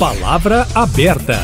Palavra 0.00 0.66
aberta. 0.74 1.34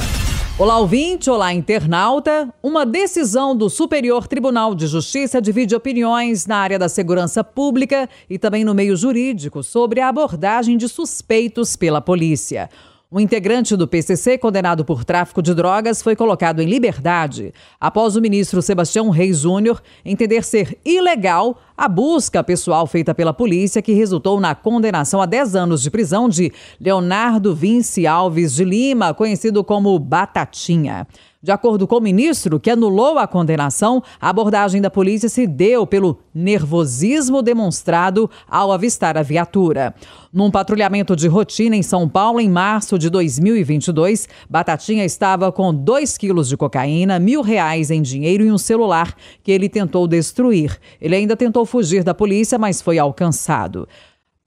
Olá, 0.59 0.79
ouvinte, 0.79 1.29
olá, 1.29 1.53
internauta. 1.53 2.49
Uma 2.63 2.87
decisão 2.87 3.55
do 3.55 3.69
Superior 3.69 4.27
Tribunal 4.27 4.75
de 4.75 4.87
Justiça 4.87 5.43
divide 5.43 5.75
opiniões 5.75 6.47
na 6.47 6.57
área 6.57 6.79
da 6.79 6.89
segurança 6.89 7.45
pública 7.45 8.09
e 8.31 8.39
também 8.39 8.65
no 8.65 8.75
meio 8.75 8.97
jurídico 8.97 9.63
sobre 9.63 10.01
a 10.01 10.09
abordagem 10.09 10.79
de 10.79 10.89
suspeitos 10.89 11.77
pela 11.77 12.01
polícia. 12.01 12.71
Um 13.11 13.21
integrante 13.21 13.77
do 13.77 13.87
PCC 13.87 14.37
condenado 14.37 14.85
por 14.85 15.05
tráfico 15.05 15.41
de 15.41 15.55
drogas 15.55 16.03
foi 16.03 16.17
colocado 16.17 16.61
em 16.61 16.67
liberdade 16.67 17.55
após 17.81 18.17
o 18.17 18.21
ministro 18.21 18.61
Sebastião 18.61 19.11
Reis 19.11 19.39
Júnior 19.39 19.81
entender 20.05 20.43
ser 20.43 20.77
ilegal 20.85 21.57
a 21.79 21.89
busca 21.89 22.43
pessoal 22.43 22.85
feita 22.85 23.15
pela 23.15 23.33
polícia 23.33 23.81
que 23.81 23.93
resultou 23.93 24.41
na 24.41 24.57
condenação 24.57 25.23
a 25.23 25.27
10 25.27 25.55
anos 25.55 25.83
de 25.83 25.91
prisão 25.91 26.29
de 26.29 26.53
Leonardo 26.81 27.55
Vince 27.55 28.09
Alves 28.09 28.57
de 28.57 28.65
Lima, 28.65 29.15
conhecido 29.15 29.63
como 29.63 29.97
Batatinha. 30.01 31.07
De 31.43 31.53
acordo 31.53 31.87
com 31.87 31.97
o 31.97 32.01
ministro, 32.01 32.59
que 32.59 32.71
anulou 32.71 33.19
a 33.19 33.27
condenação, 33.27 34.03
a 34.21 34.31
abordagem 34.31 34.81
da 34.81 34.91
polícia 34.91 35.29
se 35.29 35.47
deu 35.47 35.87
pelo 35.87 36.19
nervosismo 36.35 37.43
demonstrado 37.43 38.29
ao 38.49 38.73
avistar 38.73 39.17
a 39.19 39.23
viatura. 39.23 39.95
Num 40.33 40.51
patrulhamento 40.51 41.15
de 41.15 41.29
rotina 41.29 41.77
em 41.77 41.83
São 41.83 42.09
Paulo, 42.09 42.41
em 42.41 42.49
março 42.49 42.99
de 42.99 43.11
2022, 43.11 44.29
Batatinha 44.49 45.05
estava 45.05 45.53
com 45.53 45.75
2 45.75 46.17
quilos 46.17 46.49
de 46.49 46.57
cocaína, 46.57 47.19
mil 47.19 47.43
reais 47.43 47.91
em 47.91 48.01
dinheiro 48.03 48.45
e 48.45 48.51
um 48.51 48.59
celular 48.59 49.15
que 49.43 49.53
ele 49.53 49.69
tentou 49.69 50.09
destruir. 50.09 50.79
Ele 51.01 51.17
ainda 51.17 51.37
tentou 51.37 51.65
fugir 51.65 52.03
da 52.03 52.15
polícia, 52.15 52.59
mas 52.59 52.81
foi 52.83 52.99
alcançado. 52.99 53.87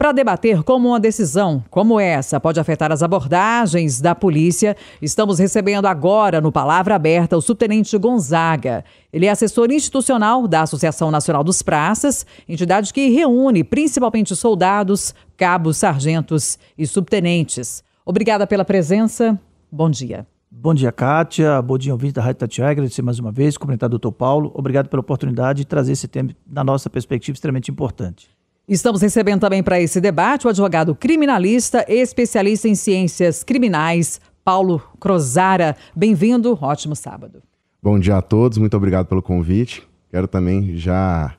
Para 0.01 0.13
debater 0.13 0.63
como 0.63 0.87
uma 0.87 0.99
decisão 0.99 1.61
como 1.69 1.99
essa 1.99 2.39
pode 2.39 2.57
afetar 2.57 2.89
as 2.89 3.03
abordagens 3.03 3.99
da 3.99 4.15
polícia, 4.15 4.77
estamos 5.01 5.39
recebendo 5.39 5.87
agora 5.87 6.39
no 6.39 6.53
Palavra 6.53 6.95
Aberta 6.95 7.35
o 7.35 7.41
subtenente 7.41 7.97
Gonzaga. 7.97 8.85
Ele 9.11 9.25
é 9.25 9.29
assessor 9.29 9.69
institucional 9.69 10.47
da 10.47 10.61
Associação 10.61 11.11
Nacional 11.11 11.43
dos 11.43 11.61
Praças, 11.61 12.25
entidade 12.47 12.93
que 12.93 13.09
reúne 13.09 13.61
principalmente 13.61 14.33
soldados, 14.37 15.13
cabos, 15.35 15.75
sargentos 15.75 16.57
e 16.77 16.87
subtenentes. 16.87 17.83
Obrigada 18.05 18.47
pela 18.47 18.63
presença. 18.63 19.37
Bom 19.69 19.89
dia. 19.89 20.25
Bom 20.49 20.73
dia, 20.73 20.93
Kátia. 20.93 21.61
Bom 21.61 21.77
dia, 21.77 21.91
ouvinte 21.91 22.13
da 22.13 22.21
Rádio 22.21 22.39
Tatiaia. 22.39 22.71
Agradecer 22.71 23.01
mais 23.01 23.19
uma 23.19 23.33
vez, 23.33 23.57
cumprimentar 23.57 23.87
o 23.87 23.91
doutor 23.91 24.13
Paulo. 24.13 24.49
Obrigado 24.55 24.87
pela 24.87 25.01
oportunidade 25.01 25.57
de 25.57 25.67
trazer 25.67 25.91
esse 25.91 26.07
tema, 26.07 26.29
na 26.49 26.63
nossa 26.63 26.89
perspectiva, 26.89 27.35
extremamente 27.35 27.69
importante. 27.69 28.38
Estamos 28.69 29.01
recebendo 29.01 29.41
também 29.41 29.63
para 29.63 29.81
esse 29.81 29.99
debate 29.99 30.45
o 30.45 30.49
advogado 30.51 30.93
criminalista 30.93 31.83
e 31.89 31.95
especialista 31.95 32.67
em 32.67 32.75
ciências 32.75 33.43
criminais, 33.43 34.21
Paulo 34.45 34.79
Crozara. 34.99 35.75
Bem-vindo, 35.95 36.55
ótimo 36.61 36.95
sábado. 36.95 37.41
Bom 37.81 37.97
dia 37.97 38.17
a 38.17 38.21
todos, 38.21 38.59
muito 38.59 38.77
obrigado 38.77 39.07
pelo 39.07 39.23
convite. 39.23 39.81
Quero 40.11 40.27
também 40.27 40.77
já 40.77 41.33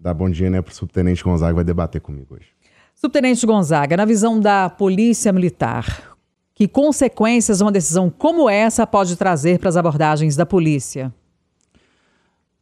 dar 0.00 0.12
bom 0.12 0.28
dia 0.28 0.50
né, 0.50 0.60
para 0.60 0.72
o 0.72 0.74
subtenente 0.74 1.22
Gonzaga 1.22 1.52
que 1.52 1.54
vai 1.54 1.64
debater 1.64 2.00
comigo 2.00 2.34
hoje. 2.34 2.48
Subtenente 2.92 3.46
Gonzaga, 3.46 3.96
na 3.96 4.04
visão 4.04 4.40
da 4.40 4.68
Polícia 4.68 5.32
Militar, 5.32 6.16
que 6.56 6.66
consequências 6.66 7.60
uma 7.60 7.70
decisão 7.70 8.10
como 8.10 8.50
essa 8.50 8.84
pode 8.84 9.14
trazer 9.14 9.60
para 9.60 9.68
as 9.68 9.76
abordagens 9.76 10.34
da 10.34 10.44
polícia? 10.44 11.14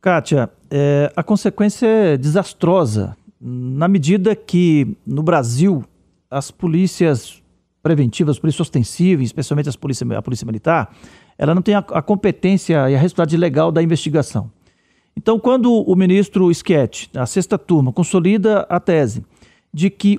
Kátia, 0.03 0.51
é, 0.71 1.11
a 1.17 1.23
consequência 1.23 1.87
é 1.87 2.17
desastrosa 2.19 3.17
na 3.49 3.87
medida 3.87 4.35
que 4.35 4.97
no 5.07 5.23
Brasil 5.23 5.85
as 6.29 6.51
polícias 6.51 7.41
preventivas, 7.81 8.35
as 8.35 8.41
polícias 8.41 8.63
ostensivas, 8.63 9.27
especialmente 9.27 9.69
as 9.69 9.77
polícia, 9.77 10.05
a 10.19 10.21
polícia 10.21 10.45
militar, 10.45 10.93
ela 11.39 11.55
não 11.55 11.63
tem 11.63 11.77
a, 11.77 11.79
a, 11.79 12.03
competência 12.03 12.91
e 12.91 12.97
a 12.97 12.99
responsabilidade 12.99 13.37
legal 13.37 13.71
da 13.71 13.81
investigação. 13.81 14.51
Então, 15.17 15.39
quando 15.39 15.73
o 15.73 15.95
ministro 15.95 16.53
Schietti, 16.53 17.09
a 17.15 17.25
sexta 17.25 17.57
turma, 17.57 17.93
consolida 17.93 18.67
a 18.69 18.81
tese 18.81 19.25
de 19.73 19.91
que 19.91 20.19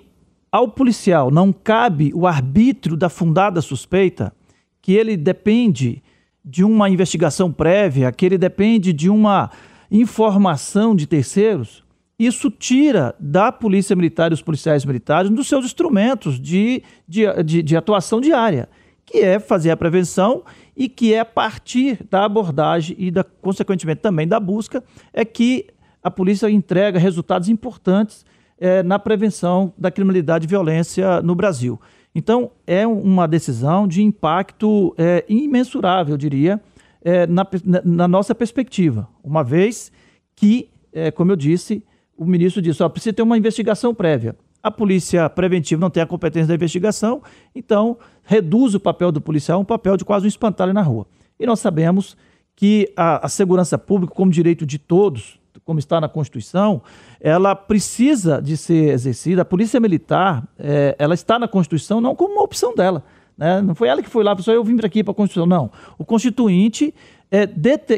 ao 0.49 0.69
policial 0.69 1.29
não 1.29 1.51
cabe 1.51 2.13
o 2.15 2.25
arbítrio 2.25 2.95
da 2.95 3.09
fundada 3.09 3.61
suspeita, 3.61 4.33
que 4.81 4.93
ele 4.93 5.17
depende 5.17 6.01
de 6.45 6.63
uma 6.63 6.89
investigação 6.89 7.51
prévia, 7.51 8.09
que 8.09 8.25
ele 8.25 8.37
depende 8.37 8.93
de 8.93 9.09
uma 9.09 9.51
informação 9.91 10.95
de 10.95 11.05
terceiros, 11.05 11.83
isso 12.19 12.49
tira 12.49 13.13
da 13.19 13.51
Polícia 13.51 13.95
Militar 13.95 14.27
e 14.27 14.29
dos 14.31 14.41
policiais 14.41 14.83
militares 14.83 15.29
um 15.29 15.35
dos 15.35 15.47
seus 15.47 15.65
instrumentos 15.65 16.39
de, 16.39 16.83
de, 17.07 17.43
de, 17.43 17.61
de, 17.61 17.77
atuação 17.77 18.19
diária, 18.19 18.67
que 19.05 19.19
é 19.19 19.39
fazer 19.39 19.69
a 19.69 19.77
prevenção 19.77 20.43
e 20.75 20.89
que 20.89 21.13
é 21.13 21.19
a 21.19 21.25
partir 21.25 22.03
da 22.09 22.25
abordagem 22.25 22.95
e, 22.99 23.11
da, 23.11 23.23
consequentemente, 23.23 24.01
também 24.01 24.27
da 24.27 24.39
busca, 24.39 24.83
é 25.13 25.23
que 25.23 25.67
a 26.01 26.09
polícia 26.09 26.49
entrega 26.49 26.97
resultados 26.97 27.49
importantes 27.49 28.25
é, 28.59 28.81
na 28.81 28.97
prevenção 28.97 29.73
da 29.77 29.91
criminalidade 29.91 30.45
e 30.45 30.47
violência 30.47 31.21
no 31.21 31.35
Brasil. 31.35 31.79
Então, 32.15 32.51
é 32.65 32.87
uma 32.87 33.27
decisão 33.27 33.87
de 33.87 34.01
impacto 34.01 34.95
é, 34.97 35.23
imensurável, 35.29 36.15
eu 36.15 36.17
diria, 36.17 36.59
é, 37.03 37.27
na, 37.27 37.45
na, 37.85 38.07
nossa 38.07 38.33
perspectiva, 38.33 39.07
uma 39.23 39.43
vez 39.43 39.91
que, 40.35 40.69
é, 40.91 41.11
como 41.11 41.31
eu 41.31 41.35
disse, 41.35 41.83
o 42.17 42.25
ministro 42.25 42.61
disse: 42.61 42.81
ó, 42.83 42.89
precisa 42.89 43.13
ter 43.13 43.21
uma 43.21 43.37
investigação 43.37 43.93
prévia. 43.93 44.35
A 44.61 44.71
polícia 44.71 45.29
preventiva 45.29 45.79
não 45.79 45.89
tem 45.89 46.01
a 46.01 46.05
competência 46.05 46.47
da 46.47 46.55
investigação, 46.55 47.21
então 47.55 47.97
reduz 48.23 48.73
o 48.73 48.79
papel 48.79 49.11
do 49.11 49.21
policial 49.21 49.59
a 49.59 49.61
um 49.61 49.65
papel 49.65 49.95
de 49.95 50.03
quase 50.03 50.25
um 50.25 50.27
espantalho 50.27 50.73
na 50.73 50.81
rua. 50.81 51.05
E 51.39 51.45
nós 51.45 51.59
sabemos 51.59 52.17
que 52.55 52.91
a, 52.97 53.25
a 53.25 53.29
segurança 53.29 53.77
pública, 53.77 54.13
como 54.13 54.31
direito 54.31 54.65
de 54.65 54.79
todos, 54.79 55.39
como 55.63 55.79
está 55.79 56.01
na 56.01 56.09
Constituição, 56.09 56.81
ela 57.19 57.55
precisa 57.55 58.41
de 58.41 58.57
ser 58.57 58.89
exercida. 58.93 59.43
A 59.43 59.45
polícia 59.45 59.79
militar, 59.79 60.47
é, 60.57 60.95
ela 60.97 61.13
está 61.13 61.37
na 61.37 61.47
Constituição 61.47 62.01
não 62.01 62.15
como 62.15 62.33
uma 62.33 62.43
opção 62.43 62.73
dela. 62.73 63.03
Né? 63.37 63.61
Não 63.61 63.75
foi 63.75 63.87
ela 63.87 64.01
que 64.01 64.09
foi 64.09 64.23
lá, 64.23 64.35
pessoal, 64.35 64.55
eu 64.55 64.63
vim 64.63 64.77
aqui 64.83 65.03
para 65.03 65.11
a 65.11 65.15
Constituição. 65.15 65.45
Não. 65.45 65.69
O 65.97 66.03
Constituinte 66.03 66.93
é, 67.29 67.45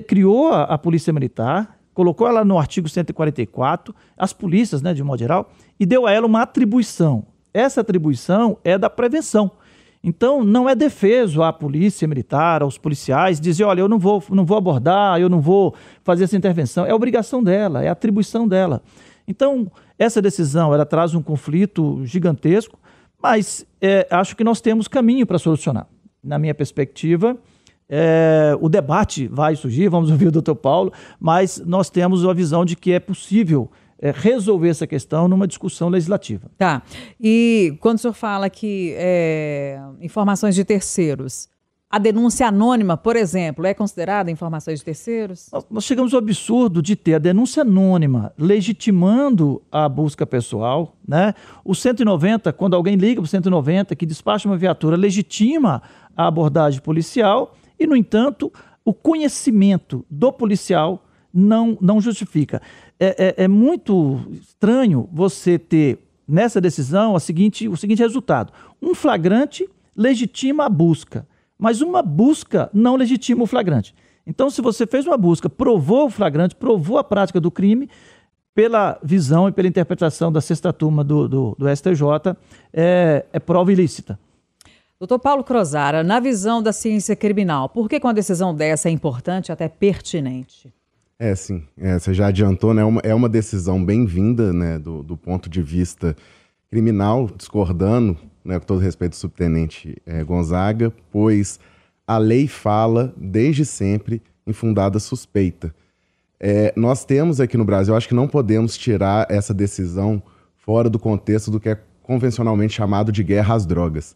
criou 0.01 0.50
a, 0.50 0.63
a 0.63 0.78
Polícia 0.78 1.13
Militar, 1.13 1.78
colocou 1.94 2.27
ela 2.27 2.45
no 2.45 2.57
artigo 2.57 2.88
144, 2.88 3.94
as 4.17 4.33
polícias, 4.33 4.81
né, 4.81 4.94
de 4.94 5.03
modo 5.03 5.19
geral, 5.19 5.51
e 5.79 5.85
deu 5.85 6.05
a 6.05 6.11
ela 6.11 6.25
uma 6.25 6.41
atribuição. 6.41 7.25
Essa 7.53 7.81
atribuição 7.81 8.57
é 8.63 8.77
da 8.77 8.89
prevenção. 8.89 9.51
Então, 10.01 10.45
não 10.45 10.69
é 10.69 10.75
defeso 10.75 11.44
à 11.44 11.51
polícia 11.51 12.07
militar, 12.07 12.61
aos 12.61 12.77
policiais, 12.77 13.39
dizer, 13.39 13.66
olha, 13.66 13.81
eu 13.81 13.89
não 13.89 14.00
vou, 14.00 14.23
não 14.29 14.45
vou 14.45 14.57
abordar, 14.57 15.19
eu 15.19 15.27
não 15.27 15.41
vou 15.41 15.75
fazer 16.03 16.23
essa 16.23 16.38
intervenção. 16.38 16.85
É 16.85 16.94
obrigação 16.94 17.44
dela, 17.44 17.83
é 17.83 17.89
atribuição 17.89 18.47
dela. 18.47 18.81
Então, 19.27 19.69
essa 19.97 20.21
decisão, 20.21 20.73
ela 20.73 20.85
traz 20.85 21.13
um 21.13 21.21
conflito 21.21 22.01
gigantesco, 22.06 22.79
mas 23.21 23.66
é, 23.81 24.07
acho 24.09 24.35
que 24.35 24.44
nós 24.44 24.61
temos 24.61 24.88
caminho 24.88 25.25
para 25.27 25.38
solucionar. 25.38 25.85
Na 26.23 26.39
minha 26.39 26.56
perspectiva, 26.56 27.38
é, 27.89 28.55
o 28.61 28.69
debate 28.69 29.27
vai 29.27 29.55
surgir, 29.55 29.89
vamos 29.89 30.11
ouvir 30.11 30.27
o 30.27 30.31
doutor 30.31 30.55
Paulo, 30.55 30.94
mas 31.19 31.61
nós 31.66 31.89
temos 31.89 32.23
a 32.25 32.33
visão 32.33 32.63
de 32.63 32.75
que 32.75 32.91
é 32.91 33.00
possível 33.00 33.69
é, 33.97 34.13
resolver 34.16 34.69
essa 34.69 34.85
questão 34.85 35.27
numa 35.27 35.47
discussão 35.47 35.89
legislativa. 35.89 36.50
Tá. 36.57 36.83
E 37.19 37.75
quando 37.79 37.97
o 37.97 38.00
senhor 38.00 38.13
fala 38.13 38.50
que 38.50 38.94
é, 38.95 39.81
informações 40.00 40.53
de 40.53 40.63
terceiros, 40.63 41.50
a 41.89 41.97
denúncia 41.97 42.47
anônima, 42.47 42.95
por 42.95 43.16
exemplo, 43.16 43.66
é 43.66 43.73
considerada 43.73 44.29
informações 44.29 44.77
de 44.77 44.85
terceiros? 44.85 45.50
Nós, 45.71 45.83
chegamos 45.83 46.13
ao 46.13 46.19
absurdo 46.19 46.83
de 46.83 46.95
ter 46.95 47.16
a 47.16 47.17
denúncia 47.17 47.61
anônima 47.61 48.31
legitimando 48.38 49.59
a 49.71 49.89
busca 49.89 50.23
pessoal. 50.27 50.95
Né? 51.07 51.33
O 51.66 51.73
190, 51.73 52.53
quando 52.53 52.75
alguém 52.75 52.95
liga 52.95 53.16
para 53.16 53.25
o 53.25 53.27
190 53.27 53.95
que 53.95 54.06
despacha 54.06 54.47
uma 54.47 54.56
viatura, 54.56 54.95
legitima 54.95 55.81
a 56.16 56.27
abordagem 56.27 56.80
policial 56.80 57.56
e, 57.80 57.88
no 57.88 57.96
entanto, 57.96 58.52
o 58.84 58.94
conhecimento 58.94 60.06
do 60.10 60.31
policial 60.31 61.06
não, 61.34 61.78
não 61.80 62.02
justifica. 62.02 62.62
É, 63.00 63.36
é, 63.40 63.44
é 63.46 63.48
muito 63.48 64.20
estranho 64.31 65.08
você 65.12 65.58
ter 65.58 66.00
nessa 66.28 66.60
decisão 66.60 67.16
a 67.16 67.20
seguinte, 67.20 67.68
o 67.68 67.78
seguinte 67.78 68.00
resultado: 68.00 68.52
um 68.81 68.94
flagrante 68.94 69.68
legitima 69.96 70.66
a 70.66 70.70
busca, 70.70 71.28
mas 71.58 71.81
uma 71.81 72.02
busca 72.02 72.70
não 72.74 72.96
legitima 72.96 73.44
o 73.44 73.48
flagrante. 73.48 73.96
Então, 74.26 74.50
se 74.50 74.62
você 74.62 74.86
fez 74.86 75.08
uma 75.08 75.18
busca, 75.18 75.50
provou 75.50 76.06
o 76.06 76.10
flagrante, 76.10 76.56
provou 76.56 76.98
a 76.98 77.04
prática 77.04 77.40
do 77.40 77.50
crime, 77.50 77.90
pela 78.54 79.00
visão 79.02 79.48
e 79.48 79.52
pela 79.52 79.68
interpretação 79.68 80.31
da 80.31 80.42
sexta 80.42 80.72
turma 80.74 81.04
do, 81.04 81.28
do, 81.28 81.56
do 81.58 81.76
STJ, 81.76 82.36
é, 82.74 83.26
é 83.31 83.40
prova 83.40 83.72
ilícita. 83.72 84.20
Doutor 85.00 85.18
Paulo 85.18 85.46
Crozara, 85.46 86.04
na 86.04 86.19
visão 86.19 86.62
da 86.62 86.74
ciência 86.74 87.16
criminal, 87.16 87.69
por 87.69 87.88
que 87.88 88.01
uma 88.04 88.13
decisão 88.13 88.54
dessa 88.54 88.90
é 88.90 88.92
importante 88.92 89.50
até 89.50 89.69
pertinente? 89.69 90.74
É, 91.18 91.34
sim. 91.36 91.63
É, 91.78 91.98
você 91.98 92.13
já 92.13 92.28
adiantou, 92.28 92.74
né? 92.74 92.81
É 92.81 92.86
uma, 92.86 93.01
é 93.06 93.16
uma 93.16 93.30
decisão 93.30 93.84
bem-vinda, 93.84 94.51
né? 94.51 94.78
Do, 94.78 95.01
do 95.01 95.16
ponto 95.16 95.50
de 95.50 95.62
vista 95.62 96.18
criminal, 96.69 97.30
discordando, 97.34 98.18
né, 98.44 98.60
com 98.60 98.66
todo 98.66 98.81
respeito 98.81 99.13
do 99.13 99.16
subtenente 99.16 99.96
é, 100.06 100.22
Gonzaga, 100.22 100.94
pois 101.10 101.62
a 102.06 102.18
lei 102.18 102.45
fala 102.45 103.13
desde 103.16 103.66
sempre 103.66 104.22
em 104.45 104.52
fundada 104.52 105.00
suspeita. 105.00 105.74
É, 106.38 106.74
nós 106.75 107.06
temos 107.06 107.40
aqui 107.40 107.56
no 107.56 107.63
Brasil, 107.63 107.95
acho 107.95 108.07
que 108.07 108.13
não 108.13 108.28
podemos 108.28 108.78
tirar 108.78 109.25
essa 109.31 109.54
decisão 109.54 110.22
fora 110.57 110.90
do 110.90 111.00
contexto 111.00 111.50
do 111.50 111.60
que 111.60 111.69
é 111.69 111.80
convencionalmente 112.04 112.74
chamado 112.74 113.13
de 113.13 113.24
guerra 113.24 113.56
às 113.56 113.66
drogas. 113.66 114.13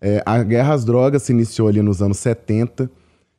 É, 0.00 0.22
a 0.26 0.42
guerra 0.42 0.74
às 0.74 0.84
drogas 0.84 1.22
se 1.22 1.32
iniciou 1.32 1.68
ali 1.68 1.82
nos 1.82 2.02
anos 2.02 2.18
70. 2.18 2.90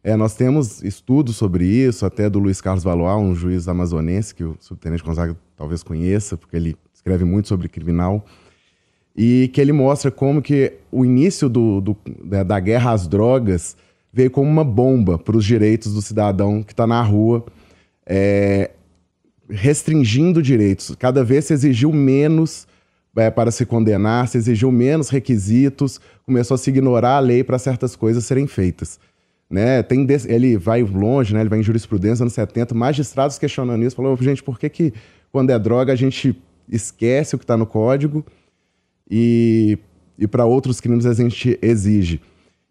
É, 0.04 0.16
nós 0.16 0.36
temos 0.36 0.82
estudos 0.84 1.36
sobre 1.36 1.66
isso, 1.66 2.06
até 2.06 2.30
do 2.30 2.40
Luiz 2.40 2.62
Carlos 2.62 2.84
Valois, 2.84 3.22
um 3.22 3.36
juiz 3.36 3.68
amazonense 3.68 4.34
que 4.34 4.44
o 4.44 4.56
subtenente 4.60 5.04
Gonzaga 5.04 5.38
talvez 5.56 5.84
conheça, 5.84 6.38
porque 6.38 6.56
ele 6.56 6.76
escreve 6.94 7.26
muito 7.26 7.48
sobre 7.48 7.68
criminal, 7.68 8.26
e 9.16 9.50
que 9.54 9.60
ele 9.60 9.74
mostra 9.74 10.12
como 10.12 10.42
que 10.42 10.74
o 10.92 11.04
início 11.04 11.50
do, 11.50 11.82
do, 11.82 11.98
da, 12.24 12.44
da 12.44 12.60
guerra 12.60 12.92
às 12.92 13.08
drogas 13.08 13.76
veio 14.14 14.32
como 14.32 14.50
uma 14.50 14.64
bomba 14.64 15.18
para 15.18 15.36
os 15.36 15.44
direitos 15.44 15.94
do 15.94 16.02
cidadão 16.02 16.64
que 16.64 16.74
está 16.74 16.88
na 16.88 17.02
rua 17.02 17.46
é, 18.06 18.72
restringindo 19.50 20.42
direitos. 20.42 20.96
Cada 20.98 21.24
vez 21.24 21.46
se 21.46 21.54
exigiu 21.54 21.92
menos 21.92 22.68
é, 23.18 23.30
para 23.32 23.52
se 23.52 23.66
condenar, 23.66 24.28
se 24.28 24.38
exigiu 24.38 24.72
menos 24.72 25.10
requisitos, 25.10 26.00
começou 26.26 26.56
a 26.56 26.58
se 26.58 26.70
ignorar 26.70 27.18
a 27.18 27.20
lei 27.20 27.44
para 27.44 27.58
certas 27.58 27.96
coisas 27.96 28.24
serem 28.26 28.48
feitas. 28.48 29.00
Né? 29.50 29.82
Tem 29.82 30.06
ele 30.28 30.58
vai 30.58 30.84
longe, 30.84 31.34
né? 31.34 31.40
ele 31.40 31.50
vai 31.50 31.60
em 31.60 31.64
jurisprudência 31.64 32.24
anos 32.24 32.34
70, 32.34 32.76
magistrados 32.76 33.38
questionando 33.38 33.84
isso, 33.84 33.96
falou, 33.96 34.16
gente, 34.18 34.44
por 34.44 34.60
que, 34.60 34.70
que 34.70 34.94
quando 35.32 35.50
é 35.50 35.58
droga 35.58 35.94
a 35.94 35.96
gente 35.96 36.42
esquece 36.70 37.36
o 37.36 37.38
que 37.38 37.44
está 37.44 37.58
no 37.58 37.66
código 37.66 38.26
e, 39.10 39.80
e 40.18 40.28
para 40.28 40.46
outros 40.46 40.80
crimes 40.80 41.06
a 41.06 41.14
gente 41.14 41.58
exige? 41.62 42.22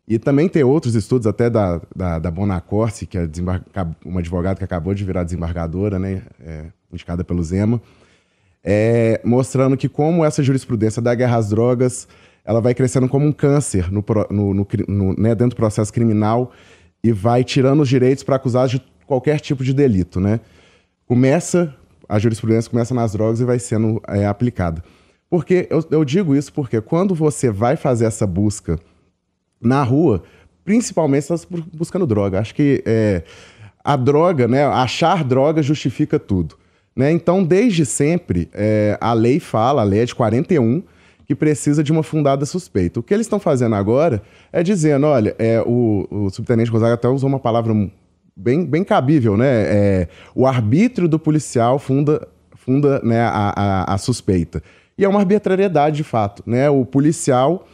E 0.08 0.18
também 0.18 0.48
tem 0.48 0.62
outros 0.62 0.94
estudos, 0.94 1.26
até 1.26 1.50
da, 1.50 1.80
da, 1.94 2.18
da 2.20 2.30
Bonacorsi, 2.30 3.06
que 3.06 3.18
é 3.18 3.28
uma 4.04 4.20
advogada 4.20 4.56
que 4.56 4.62
acabou 4.62 4.94
de 4.94 5.04
virar 5.04 5.24
desembargadora, 5.24 5.98
né, 5.98 6.22
é, 6.40 6.66
indicada 6.92 7.24
pelo 7.24 7.42
Zema, 7.42 7.82
é, 8.68 9.20
mostrando 9.24 9.76
que 9.76 9.88
como 9.88 10.24
essa 10.24 10.42
jurisprudência 10.42 11.00
da 11.00 11.14
guerra 11.14 11.36
às 11.36 11.50
drogas 11.50 12.08
ela 12.44 12.60
vai 12.60 12.74
crescendo 12.74 13.08
como 13.08 13.24
um 13.24 13.32
câncer 13.32 13.90
no, 13.92 14.04
no, 14.30 14.54
no, 14.54 14.66
no 14.88 15.14
né, 15.16 15.34
dentro 15.34 15.50
do 15.50 15.56
processo 15.56 15.92
criminal 15.92 16.52
e 17.02 17.12
vai 17.12 17.44
tirando 17.44 17.80
os 17.80 17.88
direitos 17.88 18.24
para 18.24 18.36
acusados 18.36 18.72
de 18.72 18.82
qualquer 19.06 19.40
tipo 19.40 19.64
de 19.64 19.72
delito. 19.72 20.20
Né? 20.20 20.40
Começa, 21.06 21.74
a 22.08 22.18
jurisprudência 22.18 22.70
começa 22.70 22.94
nas 22.94 23.12
drogas 23.12 23.40
e 23.40 23.44
vai 23.44 23.58
sendo 23.58 24.00
é, 24.08 24.26
aplicada. 24.26 24.82
Porque 25.28 25.66
eu, 25.70 25.84
eu 25.90 26.04
digo 26.04 26.34
isso 26.34 26.52
porque 26.52 26.80
quando 26.80 27.14
você 27.14 27.50
vai 27.50 27.76
fazer 27.76 28.04
essa 28.04 28.26
busca 28.26 28.78
na 29.60 29.82
rua, 29.82 30.22
principalmente 30.64 31.26
se 31.26 31.32
está 31.32 31.48
buscando 31.72 32.06
droga. 32.06 32.38
Acho 32.38 32.54
que 32.54 32.82
é, 32.86 33.24
a 33.82 33.96
droga, 33.96 34.46
né, 34.46 34.64
achar 34.64 35.24
droga 35.24 35.62
justifica 35.62 36.18
tudo. 36.18 36.56
Né? 36.96 37.12
Então, 37.12 37.44
desde 37.44 37.84
sempre, 37.84 38.48
é, 38.54 38.96
a 39.00 39.12
lei 39.12 39.38
fala, 39.38 39.82
a 39.82 39.84
lei 39.84 40.00
é 40.00 40.04
de 40.06 40.14
41, 40.14 40.82
que 41.26 41.34
precisa 41.34 41.84
de 41.84 41.92
uma 41.92 42.02
fundada 42.02 42.46
suspeita. 42.46 43.00
O 43.00 43.02
que 43.02 43.12
eles 43.12 43.26
estão 43.26 43.38
fazendo 43.38 43.74
agora 43.74 44.22
é 44.52 44.62
dizendo, 44.62 45.06
olha, 45.06 45.34
é, 45.38 45.60
o, 45.60 46.06
o 46.10 46.30
subtenente 46.30 46.70
Gonzaga 46.70 46.94
até 46.94 47.08
usou 47.08 47.28
uma 47.28 47.40
palavra 47.40 47.74
bem, 48.34 48.64
bem 48.64 48.82
cabível, 48.82 49.36
né? 49.36 49.46
É, 49.48 50.08
o 50.34 50.46
arbítrio 50.46 51.08
do 51.08 51.18
policial 51.18 51.78
funda, 51.78 52.26
funda 52.54 53.00
né, 53.02 53.20
a, 53.20 53.52
a, 53.56 53.94
a 53.94 53.98
suspeita. 53.98 54.62
E 54.96 55.04
é 55.04 55.08
uma 55.08 55.20
arbitrariedade, 55.20 55.96
de 55.96 56.04
fato. 56.04 56.42
Né? 56.46 56.70
O 56.70 56.84
policial, 56.84 57.66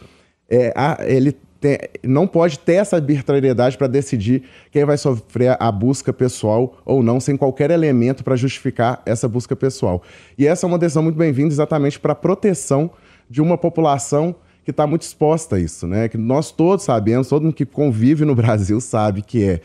é, 0.50 0.72
a, 0.74 0.98
ele 1.04 1.36
tem, 1.62 1.78
não 2.02 2.26
pode 2.26 2.58
ter 2.58 2.74
essa 2.74 2.96
arbitrariedade 2.96 3.78
para 3.78 3.86
decidir 3.86 4.42
quem 4.72 4.84
vai 4.84 4.98
sofrer 4.98 5.56
a 5.60 5.70
busca 5.70 6.12
pessoal 6.12 6.76
ou 6.84 7.02
não, 7.04 7.20
sem 7.20 7.36
qualquer 7.36 7.70
elemento 7.70 8.24
para 8.24 8.34
justificar 8.34 9.00
essa 9.06 9.28
busca 9.28 9.54
pessoal. 9.54 10.02
E 10.36 10.44
essa 10.44 10.66
é 10.66 10.68
uma 10.68 10.78
decisão 10.78 11.04
muito 11.04 11.16
bem-vinda 11.16 11.54
exatamente 11.54 12.00
para 12.00 12.12
a 12.12 12.16
proteção 12.16 12.90
de 13.30 13.40
uma 13.40 13.56
população 13.56 14.34
que 14.64 14.72
está 14.72 14.86
muito 14.86 15.02
exposta 15.02 15.56
a 15.56 15.60
isso, 15.60 15.86
né? 15.86 16.08
Que 16.08 16.18
nós 16.18 16.50
todos 16.50 16.84
sabemos, 16.84 17.28
todo 17.28 17.44
mundo 17.44 17.54
que 17.54 17.64
convive 17.64 18.24
no 18.24 18.34
Brasil 18.36 18.80
sabe 18.80 19.22
que 19.22 19.44
é 19.44 19.60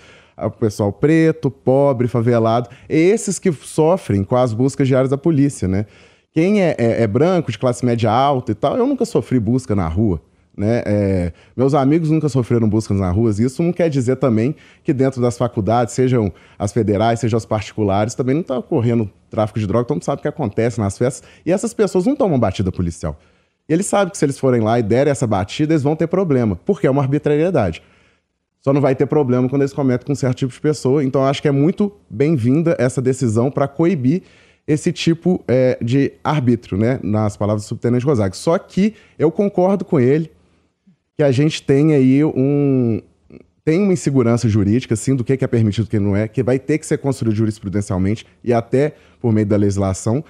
o 0.46 0.52
pessoal 0.52 0.94
preto, 0.94 1.50
pobre, 1.50 2.08
favelado, 2.08 2.70
esses 2.88 3.40
que 3.40 3.52
sofrem 3.52 4.24
com 4.24 4.36
as 4.36 4.54
buscas 4.54 4.88
diárias 4.88 5.10
da 5.10 5.18
polícia, 5.18 5.68
né? 5.68 5.88
Quem 6.32 6.62
é, 6.62 6.76
é, 6.78 7.02
é 7.02 7.08
branco, 7.08 7.52
de 7.52 7.58
classe 7.58 7.84
média 7.84 8.12
alta 8.12 8.52
e 8.52 8.56
tal, 8.56 8.78
eu 8.78 8.86
nunca 8.86 9.04
sofri 9.04 9.40
busca 9.40 9.76
na 9.76 9.88
rua. 9.88 10.22
Né? 10.57 10.81
É, 10.88 11.33
meus 11.56 11.75
amigos 11.75 12.09
nunca 12.09 12.27
sofreram 12.27 12.68
buscas 12.68 13.00
nas 13.00 13.15
ruas. 13.15 13.38
Isso 13.38 13.62
não 13.62 13.71
quer 13.71 13.89
dizer 13.92 14.15
também 14.15 14.56
que 14.83 14.92
dentro 14.92 15.21
das 15.21 15.38
faculdades, 15.38 15.94
sejam 15.94 16.33
as 16.57 16.74
federais, 16.74 17.19
sejam 17.19 17.38
as 17.38 17.45
particulares, 17.45 18.15
também 18.15 18.33
não 18.33 18.42
está 18.42 18.57
ocorrendo 18.57 19.07
tráfico 19.30 19.59
de 19.59 19.68
droga. 19.68 19.86
Todo 19.86 19.98
mundo 19.98 20.04
sabe 20.04 20.19
o 20.19 20.21
que 20.24 20.27
acontece 20.27 20.80
nas 20.80 20.98
festas. 20.98 21.30
E 21.45 21.51
essas 21.51 21.75
pessoas 21.75 22.07
não 22.07 22.15
tomam 22.15 22.39
batida 22.39 22.71
policial. 22.71 23.19
E 23.69 23.74
eles 23.74 23.86
sabem 23.86 24.09
que 24.09 24.18
se 24.18 24.25
eles 24.25 24.39
forem 24.39 24.59
lá 24.62 24.80
e 24.80 24.83
derem 24.83 25.12
essa 25.12 25.27
batida, 25.27 25.74
eles 25.74 25.83
vão 25.83 25.95
ter 25.95 26.07
problema, 26.07 26.56
porque 26.56 26.88
é 26.88 26.89
uma 26.89 27.03
arbitrariedade. 27.03 27.83
Só 28.60 28.74
não 28.74 28.81
vai 28.81 28.95
ter 28.95 29.06
problema 29.06 29.48
quando 29.48 29.62
eles 29.62 29.74
cometem 29.74 30.07
com 30.07 30.13
um 30.13 30.15
certo 30.15 30.38
tipo 30.38 30.51
de 30.51 30.60
pessoa. 30.60 31.03
Então, 31.03 31.24
acho 31.24 31.39
que 31.39 31.48
é 31.48 31.51
muito 31.51 31.94
bem-vinda 32.10 32.75
essa 32.80 33.00
decisão 33.01 33.51
para 33.51 33.68
coibir 33.68 34.24
esse 34.68 34.92
tipo 34.92 35.44
é, 35.48 35.77
de 35.81 36.13
arbítrio, 36.24 36.77
né? 36.77 37.00
Nas 37.03 37.38
palavras 37.38 37.63
do 37.63 37.68
subtenente 37.68 38.03
Rosário. 38.03 38.36
Só 38.36 38.57
que 38.57 38.95
eu 39.18 39.31
concordo 39.31 39.86
com 39.86 40.00
ele 40.00 40.31
que 41.18 41.24
a 41.24 41.31
gente 41.31 41.64
tem 41.64 41.96
aí 41.96 42.24
um. 42.24 43.02
Tem 43.66 43.81
uma 43.81 43.92
insegurança 43.92 44.48
jurídica, 44.48 44.96
sim, 44.96 45.14
do 45.14 45.25
que 45.25 45.34
é 45.34 45.48
permitido 45.48 45.86
e 45.86 45.88
o 45.88 45.90
que 45.90 46.00
não 46.00 46.16
é, 46.16 46.25
que 46.25 46.42
vai 46.42 46.58
ter 46.58 46.78
que 46.78 46.86
ser 46.86 47.00
construído 47.00 47.36
jurisprudencialmente 47.36 48.25
e 48.42 48.54
até 48.54 48.94
por 49.19 49.34
meio 49.34 49.46
da 49.46 49.58
legislação. 49.58 50.24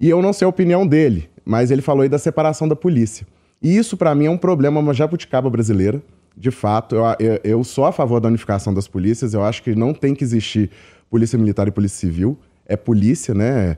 E 0.00 0.08
eu 0.08 0.20
não 0.20 0.32
sei 0.32 0.44
a 0.44 0.48
opinião 0.48 0.84
dele, 0.84 1.28
mas 1.44 1.70
ele 1.70 1.82
falou 1.82 2.02
aí 2.02 2.08
da 2.08 2.18
separação 2.18 2.66
da 2.66 2.74
polícia. 2.74 3.24
E 3.62 3.76
isso, 3.76 3.96
para 3.96 4.12
mim, 4.12 4.24
é 4.24 4.30
um 4.30 4.36
problema, 4.36 4.80
uma 4.80 4.92
jabuticaba 4.92 5.48
brasileira. 5.48 6.02
De 6.36 6.50
fato, 6.50 6.96
eu, 6.96 7.04
eu, 7.20 7.40
eu 7.44 7.64
sou 7.64 7.84
a 7.84 7.92
favor 7.92 8.18
da 8.18 8.26
unificação 8.26 8.74
das 8.74 8.88
polícias. 8.88 9.34
Eu 9.34 9.44
acho 9.44 9.62
que 9.62 9.76
não 9.76 9.94
tem 9.94 10.12
que 10.12 10.24
existir 10.24 10.68
polícia 11.08 11.38
militar 11.38 11.68
e 11.68 11.70
polícia 11.70 11.98
civil. 11.98 12.36
É 12.66 12.76
polícia, 12.76 13.32
né? 13.34 13.76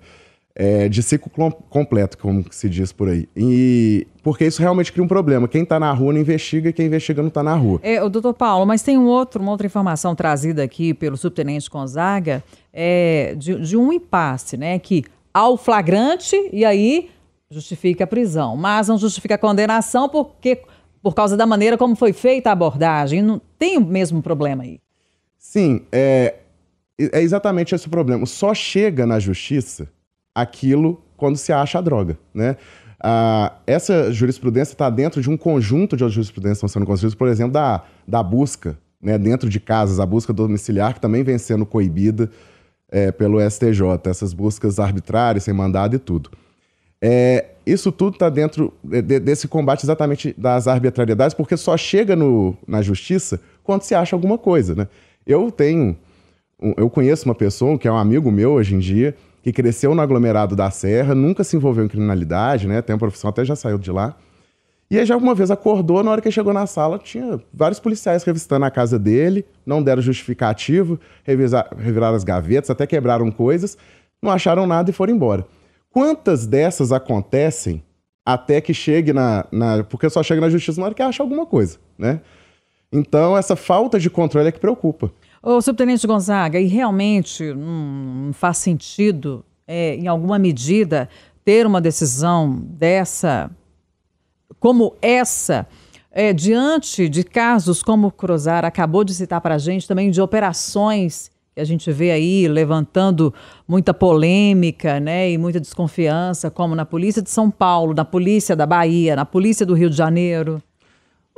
É, 0.59 0.89
de 0.89 1.03
ciclo 1.03 1.31
completo, 1.69 2.17
como 2.17 2.43
se 2.51 2.67
diz 2.67 2.91
por 2.91 3.11
aí. 3.11 3.29
E 3.37 4.07
porque 4.23 4.47
isso 4.47 4.63
realmente 4.63 4.91
cria 4.91 5.05
um 5.05 5.09
problema. 5.09 5.47
Quem 5.47 5.63
está 5.63 5.79
na 5.79 5.93
rua 5.93 6.15
não 6.15 6.21
investiga 6.21 6.71
e 6.71 6.73
quem 6.73 6.87
investiga 6.87 7.21
não 7.21 7.29
está 7.29 7.43
na 7.43 7.55
rua. 7.55 7.79
É, 7.83 8.03
o 8.03 8.09
doutor 8.09 8.33
Paulo, 8.33 8.65
mas 8.65 8.83
tem 8.83 8.97
um 8.97 9.05
outro, 9.05 9.43
uma 9.43 9.53
outra 9.53 9.67
informação 9.67 10.15
trazida 10.15 10.63
aqui 10.63 10.95
pelo 10.95 11.17
subtenente 11.19 11.69
Gonzaga 11.69 12.43
é, 12.73 13.35
de, 13.37 13.61
de 13.61 13.77
um 13.77 13.93
impasse, 13.93 14.57
né? 14.57 14.79
Que 14.79 15.05
ao 15.33 15.59
flagrante 15.59 16.35
e 16.51 16.65
aí 16.65 17.11
justifica 17.51 18.05
a 18.05 18.07
prisão, 18.07 18.57
mas 18.57 18.89
não 18.89 18.97
justifica 18.97 19.35
a 19.35 19.39
condenação 19.39 20.09
porque 20.09 20.63
por 21.03 21.15
causa 21.15 21.37
da 21.37 21.47
maneira 21.47 21.77
como 21.77 21.95
foi 21.95 22.15
feita 22.15 22.49
a 22.49 22.53
abordagem. 22.53 23.21
Não 23.21 23.41
tem 23.59 23.77
o 23.77 23.85
mesmo 23.85 24.23
problema 24.23 24.63
aí. 24.63 24.81
Sim, 25.39 25.83
é, 25.93 26.35
é 26.99 27.21
exatamente 27.21 27.75
esse 27.75 27.87
o 27.87 27.91
problema. 27.91 28.25
Só 28.25 28.55
chega 28.55 29.05
na 29.07 29.19
justiça 29.21 29.95
aquilo 30.37 31.03
quando 31.17 31.37
se 31.37 31.53
acha 31.53 31.79
a 31.79 31.81
droga, 31.81 32.19
né? 32.35 32.57
Ah, 33.03 33.53
essa 33.67 34.13
jurisprudência 34.13 34.73
está 34.73 34.91
dentro 34.91 35.21
de 35.21 35.31
um 35.31 35.37
conjunto 35.37 35.97
de 35.97 36.03
outras 36.03 36.15
jurisprudências 36.15 36.59
que 36.59 36.67
estão 36.67 36.81
sendo 36.81 36.87
construídas, 36.87 37.15
por 37.15 37.29
exemplo, 37.29 37.53
da, 37.53 37.85
da 38.07 38.23
busca, 38.23 38.79
né, 39.01 39.19
dentro 39.19 39.49
de 39.49 39.61
casas, 39.61 40.01
a 40.01 40.07
busca 40.07 40.33
domiciliar, 40.33 40.95
que 40.95 41.01
também 41.01 41.23
vem 41.23 41.39
sendo 41.39 41.67
coibida 41.67 42.31
é, 42.91 43.13
pelo 43.13 43.39
STJ, 43.41 43.83
essas 44.07 44.33
buscas 44.33 44.79
arbitrárias, 44.79 45.45
sem 45.45 45.55
mandado 45.55 45.95
e 45.95 45.99
tudo. 45.99 46.31
É, 47.01 47.51
isso 47.67 47.93
tudo 47.93 48.15
está 48.15 48.29
dentro 48.31 48.73
de, 48.83 49.21
desse 49.21 49.47
combate 49.47 49.85
exatamente 49.85 50.35
das 50.37 50.67
arbitrariedades, 50.67 51.35
porque 51.35 51.57
só 51.57 51.77
chega 51.77 52.17
no, 52.17 52.57
na 52.67 52.81
justiça 52.81 53.41
quando 53.63 53.83
se 53.83 53.95
acha 53.95 54.17
alguma 54.17 54.39
coisa. 54.39 54.75
Né? 54.75 54.89
Eu 55.27 55.51
tenho, 55.51 55.97
eu 56.77 56.89
conheço 56.89 57.27
uma 57.27 57.35
pessoa 57.35 57.79
que 57.79 57.87
é 57.87 57.93
um 57.93 57.99
amigo 57.99 58.31
meu 58.31 58.53
hoje 58.53 58.75
em 58.75 58.79
dia, 58.79 59.15
que 59.47 59.53
cresceu 59.53 59.95
no 59.95 60.03
aglomerado 60.03 60.57
da 60.57 60.73
Serra, 60.73 61.15
nunca 61.15 61.45
se 61.45 61.55
envolveu 61.55 61.85
em 61.85 61.89
criminalidade, 61.89 62.67
né? 62.67 62.83
Tem 62.83 62.95
uma 62.95 62.99
profissão, 62.99 63.31
até 63.31 63.45
já 63.45 63.55
saiu 63.55 63.79
de 63.79 63.93
lá. 63.93 64.17
E 64.91 64.99
aí 64.99 65.07
já 65.07 65.17
uma 65.17 65.37
vez 65.37 65.53
acordou, 65.53 66.03
na 66.03 66.11
hora 66.11 66.21
que 66.21 66.29
chegou 66.33 66.53
na 66.53 66.67
sala, 66.67 66.99
tinha 66.99 67.41
vários 67.55 67.79
policiais 67.79 68.25
revistando 68.25 68.65
a 68.65 68.71
casa 68.73 68.99
dele, 68.99 69.45
não 69.65 69.81
deram 69.81 70.03
justificativo, 70.03 70.99
revisar, 71.23 71.69
reviraram 71.79 72.17
as 72.17 72.25
gavetas, 72.25 72.71
até 72.71 72.89
quebraram 72.89 73.31
coisas, 73.31 73.79
não 74.21 74.33
acharam 74.33 74.67
nada 74.67 74.91
e 74.91 74.93
foram 74.93 75.15
embora. 75.15 75.47
Quantas 75.91 76.45
dessas 76.45 76.91
acontecem 76.91 77.85
até 78.25 78.61
que 78.61 78.75
chegue 78.75 79.13
na, 79.13 79.47
na. 79.53 79.85
Porque 79.85 80.11
só 80.11 80.25
chega 80.25 80.41
na 80.41 80.51
justiça 80.51 80.81
na 80.81 80.87
hora 80.87 80.95
que 80.95 81.03
acha 81.03 81.23
alguma 81.23 81.47
coisa, 81.47 81.79
né? 81.97 82.21
Então, 82.91 83.39
essa 83.39 83.55
falta 83.55 83.97
de 84.01 84.11
controle 84.11 84.49
é 84.49 84.53
que 84.53 84.59
preocupa. 84.59 85.13
Ô, 85.43 85.61
subtenente 85.61 86.07
Gonzaga, 86.07 86.59
e 86.59 86.67
realmente 86.67 87.53
não 87.55 88.33
faz 88.33 88.59
sentido, 88.59 89.45
é, 89.67 89.95
em 89.95 90.09
alguma 90.09 90.39
medida, 90.39 91.09
ter 91.45 91.67
uma 91.67 91.81
decisão 91.81 92.61
dessa, 92.61 93.51
como 94.59 94.95
essa, 95.01 95.67
é, 96.11 96.33
diante 96.33 97.09
de 97.09 97.23
casos 97.23 97.83
como 97.83 98.09
o 98.09 98.13
Cruzar 98.13 98.65
acabou 98.65 99.05
de 99.05 99.15
citar 99.15 99.41
para 99.41 99.55
a 99.57 99.59
gente, 99.59 99.87
também 99.87 100.11
de 100.11 100.21
operações 100.21 101.31
que 101.55 101.61
a 101.61 101.65
gente 101.65 101.91
vê 101.91 102.11
aí 102.11 102.47
levantando 102.49 103.33
muita 103.67 103.95
polêmica 103.95 105.01
né, 105.01 105.31
e 105.31 105.39
muita 105.39 105.59
desconfiança, 105.59 106.51
como 106.51 106.75
na 106.75 106.85
Polícia 106.85 107.23
de 107.23 107.31
São 107.31 107.51
Paulo, 107.51 107.95
na 107.95 108.05
Polícia 108.05 108.55
da 108.55 108.67
Bahia, 108.67 109.17
na 109.17 109.25
Polícia 109.25 109.65
do 109.65 109.73
Rio 109.73 109.89
de 109.89 109.97
Janeiro? 109.97 110.63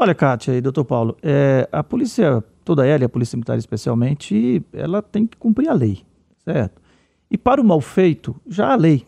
Olha, 0.00 0.14
Kátia 0.14 0.52
e 0.54 0.60
doutor 0.60 0.84
Paulo, 0.84 1.16
é, 1.20 1.68
a 1.72 1.82
polícia, 1.82 2.40
toda 2.64 2.86
ela, 2.86 3.06
a 3.06 3.08
Polícia 3.08 3.36
Militar 3.36 3.58
especialmente, 3.58 4.62
ela 4.72 5.02
tem 5.02 5.26
que 5.26 5.36
cumprir 5.36 5.68
a 5.68 5.72
lei, 5.72 6.04
certo? 6.44 6.80
E 7.28 7.36
para 7.36 7.60
o 7.60 7.64
mal 7.64 7.80
feito, 7.80 8.40
já 8.46 8.72
há 8.72 8.76
lei, 8.76 9.04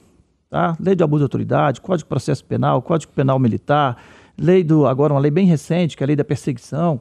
tá? 0.48 0.76
Lei 0.80 0.96
de 0.96 1.04
abuso 1.04 1.20
de 1.20 1.26
autoridade, 1.26 1.80
Código 1.80 2.06
de 2.06 2.08
Processo 2.08 2.44
Penal, 2.44 2.82
Código 2.82 3.12
Penal 3.12 3.38
Militar, 3.38 4.02
lei 4.36 4.64
do, 4.64 4.84
agora 4.84 5.12
uma 5.14 5.20
lei 5.20 5.30
bem 5.30 5.46
recente, 5.46 5.96
que 5.96 6.02
é 6.02 6.04
a 6.04 6.08
lei 6.08 6.16
da 6.16 6.24
perseguição. 6.24 7.00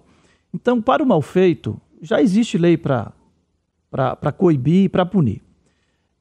Então, 0.54 0.80
para 0.80 1.02
o 1.02 1.06
mal 1.08 1.22
feito, 1.24 1.82
já 2.00 2.22
existe 2.22 2.60
lei 2.60 2.78
para 2.78 3.12
para 3.90 4.32
coibir 4.32 4.84
e 4.84 4.90
para 4.90 5.04
punir. 5.04 5.42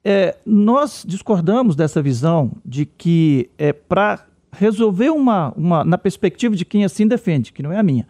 É, 0.03 0.39
nós 0.47 1.05
discordamos 1.07 1.77
dessa 1.77 2.01
visão 2.01 2.53
de 2.65 2.87
que 2.87 3.51
é 3.59 3.75
para 3.75 4.27
resolver 4.53 5.11
uma, 5.11 5.53
uma, 5.57 5.85
na 5.85 5.99
perspectiva 5.99 6.55
de 6.57 6.65
quem 6.65 6.85
assim 6.85 7.07
defende, 7.07 7.53
que 7.53 7.63
não 7.63 7.73
é 7.73 7.79
a 7.79 7.83
minha, 7.83 8.07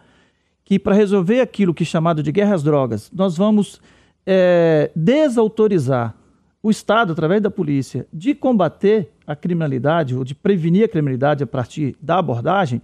que 0.63 0.77
para 0.77 0.95
resolver 0.95 1.41
aquilo 1.41 1.73
que 1.73 1.83
é 1.83 1.85
chamado 1.85 2.21
de 2.21 2.31
guerra 2.31 2.55
às 2.55 2.63
drogas, 2.63 3.11
nós 3.13 3.35
vamos 3.35 3.81
é, 4.25 4.91
desautorizar 4.95 6.15
o 6.61 6.69
Estado, 6.69 7.13
através 7.13 7.41
da 7.41 7.49
polícia, 7.49 8.05
de 8.11 8.35
combater 8.35 9.11
a 9.25 9.35
criminalidade 9.35 10.15
ou 10.15 10.23
de 10.23 10.35
prevenir 10.35 10.83
a 10.85 10.89
criminalidade 10.89 11.43
a 11.43 11.47
partir 11.47 11.95
da 12.01 12.17
abordagem, 12.17 12.81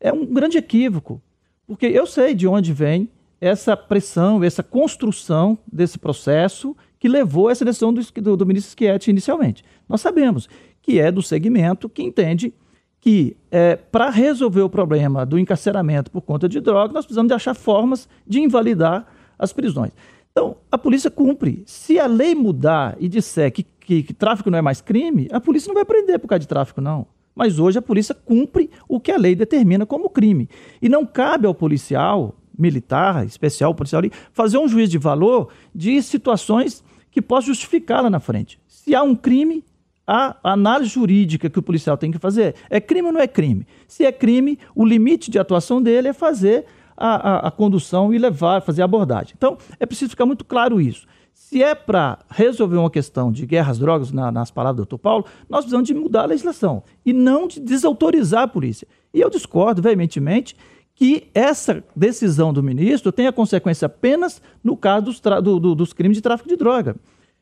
é 0.00 0.12
um 0.12 0.24
grande 0.24 0.56
equívoco. 0.56 1.20
Porque 1.66 1.86
eu 1.86 2.06
sei 2.06 2.34
de 2.34 2.46
onde 2.46 2.72
vem 2.72 3.10
essa 3.40 3.76
pressão, 3.76 4.42
essa 4.42 4.62
construção 4.62 5.58
desse 5.70 5.98
processo 5.98 6.76
que 6.98 7.08
levou 7.08 7.48
a 7.48 7.52
essa 7.52 7.64
decisão 7.64 7.92
do, 7.92 8.00
do, 8.22 8.36
do 8.36 8.46
ministro 8.46 8.76
Schietti 8.76 9.10
inicialmente. 9.10 9.64
Nós 9.88 10.00
sabemos 10.00 10.48
que 10.82 10.98
é 10.98 11.12
do 11.12 11.22
segmento 11.22 11.88
que 11.88 12.02
entende 12.02 12.52
que 13.00 13.36
é, 13.50 13.76
para 13.76 14.10
resolver 14.10 14.62
o 14.62 14.68
problema 14.68 15.24
do 15.24 15.38
encarceramento 15.38 16.10
por 16.10 16.22
conta 16.22 16.48
de 16.48 16.60
droga, 16.60 16.92
nós 16.92 17.04
precisamos 17.04 17.28
de 17.28 17.34
achar 17.34 17.54
formas 17.54 18.08
de 18.26 18.40
invalidar 18.40 19.06
as 19.38 19.52
prisões. 19.52 19.92
Então, 20.32 20.56
a 20.70 20.78
polícia 20.78 21.10
cumpre. 21.10 21.62
Se 21.66 21.98
a 21.98 22.06
lei 22.06 22.34
mudar 22.34 22.96
e 22.98 23.08
disser 23.08 23.52
que, 23.52 23.62
que, 23.62 24.02
que 24.02 24.14
tráfico 24.14 24.50
não 24.50 24.58
é 24.58 24.62
mais 24.62 24.80
crime, 24.80 25.28
a 25.32 25.40
polícia 25.40 25.68
não 25.68 25.74
vai 25.74 25.84
prender 25.84 26.18
por 26.18 26.28
causa 26.28 26.40
de 26.40 26.48
tráfico, 26.48 26.80
não. 26.80 27.06
Mas 27.34 27.58
hoje 27.58 27.78
a 27.78 27.82
polícia 27.82 28.14
cumpre 28.14 28.70
o 28.88 28.98
que 28.98 29.12
a 29.12 29.16
lei 29.16 29.34
determina 29.34 29.86
como 29.86 30.10
crime. 30.10 30.48
E 30.82 30.88
não 30.88 31.06
cabe 31.06 31.46
ao 31.46 31.54
policial 31.54 32.36
militar, 32.58 33.24
especial, 33.24 33.74
policial, 33.74 34.02
fazer 34.32 34.58
um 34.58 34.66
juízo 34.66 34.90
de 34.90 34.98
valor 34.98 35.48
de 35.72 36.02
situações 36.02 36.82
que 37.10 37.22
possam 37.22 37.54
justificar 37.54 38.02
lá 38.02 38.10
na 38.10 38.18
frente. 38.20 38.60
Se 38.66 38.94
há 38.94 39.02
um 39.02 39.14
crime, 39.14 39.64
a 40.10 40.34
análise 40.42 40.88
jurídica 40.88 41.50
que 41.50 41.58
o 41.58 41.62
policial 41.62 41.98
tem 41.98 42.10
que 42.10 42.18
fazer 42.18 42.54
é 42.70 42.80
crime 42.80 43.08
ou 43.08 43.12
não 43.12 43.20
é 43.20 43.28
crime? 43.28 43.66
Se 43.86 44.06
é 44.06 44.10
crime, 44.10 44.58
o 44.74 44.82
limite 44.82 45.30
de 45.30 45.38
atuação 45.38 45.82
dele 45.82 46.08
é 46.08 46.12
fazer 46.14 46.64
a, 46.96 47.08
a, 47.14 47.48
a 47.48 47.50
condução 47.50 48.14
e 48.14 48.18
levar, 48.18 48.62
fazer 48.62 48.80
a 48.80 48.86
abordagem. 48.86 49.34
Então, 49.36 49.58
é 49.78 49.84
preciso 49.84 50.08
ficar 50.08 50.24
muito 50.24 50.46
claro 50.46 50.80
isso. 50.80 51.06
Se 51.34 51.62
é 51.62 51.74
para 51.74 52.18
resolver 52.30 52.78
uma 52.78 52.90
questão 52.90 53.30
de 53.30 53.44
guerra 53.44 53.70
às 53.70 53.78
drogas, 53.78 54.10
na, 54.10 54.32
nas 54.32 54.50
palavras 54.50 54.76
do 54.76 54.88
doutor 54.88 54.98
Paulo, 54.98 55.26
nós 55.48 55.60
precisamos 55.60 55.86
de 55.86 55.92
mudar 55.92 56.22
a 56.22 56.26
legislação 56.26 56.82
e 57.04 57.12
não 57.12 57.46
de 57.46 57.60
desautorizar 57.60 58.44
a 58.44 58.48
polícia. 58.48 58.88
E 59.12 59.20
eu 59.20 59.28
discordo 59.28 59.82
veementemente 59.82 60.56
que 60.94 61.28
essa 61.34 61.84
decisão 61.94 62.50
do 62.50 62.62
ministro 62.62 63.12
tenha 63.12 63.30
consequência 63.30 63.86
apenas 63.86 64.40
no 64.64 64.74
caso 64.74 65.04
dos, 65.04 65.20
do, 65.20 65.60
do, 65.60 65.74
dos 65.74 65.92
crimes 65.92 66.16
de 66.16 66.22
tráfico 66.22 66.48
de 66.48 66.56
droga. 66.56 66.96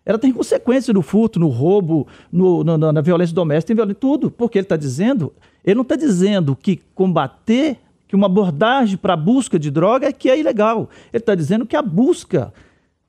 Ela 0.06 0.18
tem 0.18 0.32
consequência 0.32 0.94
no 0.94 1.02
furto, 1.02 1.40
no 1.40 1.48
roubo, 1.48 2.06
no, 2.30 2.62
no, 2.62 2.78
na 2.78 3.00
violência 3.00 3.34
doméstica, 3.34 3.72
em 3.72 3.76
violência, 3.76 3.98
tudo. 4.00 4.30
Porque 4.30 4.56
ele 4.56 4.64
está 4.64 4.76
dizendo, 4.76 5.32
ele 5.64 5.74
não 5.74 5.82
está 5.82 5.96
dizendo 5.96 6.54
que 6.54 6.80
combater, 6.94 7.76
que 8.06 8.14
uma 8.14 8.26
abordagem 8.26 8.96
para 8.96 9.14
a 9.14 9.16
busca 9.16 9.58
de 9.58 9.68
droga 9.68 10.06
é 10.06 10.12
que 10.12 10.30
é 10.30 10.38
ilegal. 10.38 10.88
Ele 11.12 11.20
está 11.20 11.34
dizendo 11.34 11.66
que 11.66 11.74
a 11.74 11.82
busca 11.82 12.54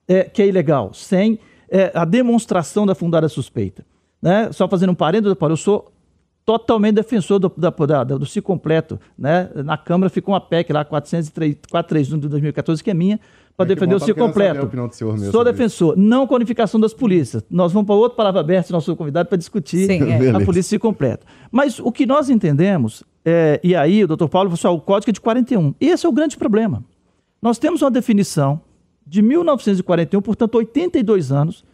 é, 0.08 0.24
que 0.24 0.42
é 0.42 0.48
ilegal, 0.48 0.92
sem 0.92 1.38
é, 1.70 1.92
a 1.94 2.04
demonstração 2.04 2.86
da 2.86 2.96
fundada 2.96 3.30
suspeita. 3.30 3.86
Né? 4.20 4.52
Só 4.52 4.68
fazendo 4.68 4.92
um 4.92 4.96
parênteses, 4.96 5.38
eu 5.40 5.58
sou 5.58 5.92
totalmente 6.46 6.96
defensor 6.96 7.40
do, 7.40 7.54
da, 7.58 7.70
da, 7.70 8.04
do 8.06 8.26
CI 8.26 8.42
completo. 8.42 9.00
Né? 9.18 9.50
Na 9.54 9.78
Câmara 9.78 10.10
ficou 10.10 10.34
uma 10.34 10.42
PEC 10.42 10.72
lá, 10.72 10.86
431 10.86 12.18
de 12.18 12.28
2014, 12.30 12.84
que 12.84 12.90
é 12.90 12.94
minha, 12.94 13.20
para 13.58 13.66
é 13.72 13.74
defender 13.74 13.96
o 13.96 14.00
CI 14.00 14.14
completo. 14.14 14.70
Sou 15.32 15.44
defensor. 15.44 15.98
Isso. 15.98 16.00
Não 16.00 16.28
qualificação 16.28 16.80
das 16.80 16.94
polícias. 16.94 17.44
Nós 17.50 17.74
vamos 17.74 17.88
para 17.88 17.96
outra 17.96 18.16
palavra 18.16 18.40
aberta, 18.40 18.72
nosso 18.72 18.96
convidado, 18.96 19.28
para 19.28 19.38
discutir 19.38 19.88
Sim, 19.88 20.04
é. 20.04 20.30
a 20.30 20.46
polícia 20.46 20.70
CI 20.70 20.80
completo. 20.80 21.26
Mas 21.52 21.80
o 21.80 21.92
que 21.92 22.06
nós 22.06 22.30
entendemos, 22.30 23.04
é, 23.26 23.60
e 23.64 23.76
aí 23.76 24.04
o 24.04 24.08
doutor 24.08 24.30
Paulo 24.30 24.56
falou 24.56 24.78
o 24.78 24.82
código 24.82 25.10
é 25.10 25.14
de 25.14 25.20
41. 25.20 25.74
Esse 25.82 26.06
é 26.06 26.10
o 26.10 26.12
grande 26.12 26.38
problema. 26.38 26.84
Nós 27.42 27.58
temos 27.58 27.82
uma 27.82 27.90
definição 27.90 28.62
de 29.06 29.24
1941, 29.24 30.22
portanto, 30.22 30.56
82 30.56 31.32
anos, 31.32 31.66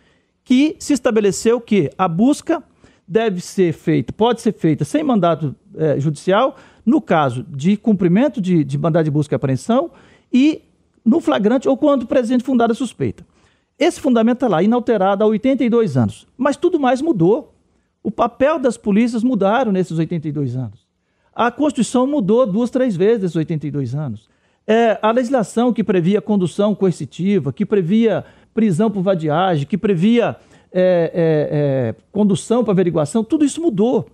que 0.45 0.77
se 0.79 0.93
estabeleceu 0.93 1.59
que 1.59 1.91
a 1.97 2.07
busca 2.07 2.63
deve 3.05 3.41
ser 3.41 3.73
feita, 3.73 4.13
pode 4.13 4.39
ser 4.39 4.53
feita 4.53 4.85
sem 4.85 5.03
mandato 5.03 5.53
é, 5.75 5.99
judicial, 5.99 6.55
no 6.85 7.01
caso 7.01 7.45
de 7.49 7.75
cumprimento 7.75 8.39
de, 8.39 8.63
de 8.63 8.77
mandado 8.77 9.03
de 9.03 9.11
busca 9.11 9.33
e 9.33 9.37
apreensão 9.37 9.91
e 10.31 10.61
no 11.05 11.19
flagrante 11.19 11.67
ou 11.67 11.77
quando 11.77 12.05
presente 12.05 12.43
fundada 12.43 12.73
suspeita. 12.73 13.25
Esse 13.77 13.99
fundamento 13.99 14.37
está 14.37 14.47
lá, 14.47 14.63
inalterado 14.63 15.23
há 15.23 15.27
82 15.27 15.97
anos. 15.97 16.27
Mas 16.37 16.55
tudo 16.55 16.79
mais 16.79 17.01
mudou. 17.01 17.53
O 18.01 18.11
papel 18.11 18.59
das 18.59 18.77
polícias 18.77 19.23
mudaram 19.23 19.71
nesses 19.71 19.97
82 19.97 20.55
anos. 20.55 20.85
A 21.33 21.49
Constituição 21.49 22.05
mudou 22.05 22.45
duas, 22.45 22.69
três 22.69 22.95
vezes 22.95 23.23
nesses 23.23 23.35
82 23.35 23.95
anos. 23.95 24.29
É, 24.67 24.97
a 25.01 25.11
legislação 25.11 25.73
que 25.73 25.83
previa 25.83 26.21
condução 26.21 26.75
coercitiva, 26.75 27.51
que 27.51 27.65
previa 27.65 28.23
prisão 28.53 28.89
por 28.89 29.01
vadiagem, 29.01 29.65
que 29.65 29.77
previa 29.77 30.37
é, 30.71 31.11
é, 31.13 31.49
é, 31.51 31.95
condução 32.11 32.63
para 32.63 32.71
averiguação, 32.71 33.23
tudo 33.23 33.43
isso 33.43 33.61
mudou. 33.61 34.07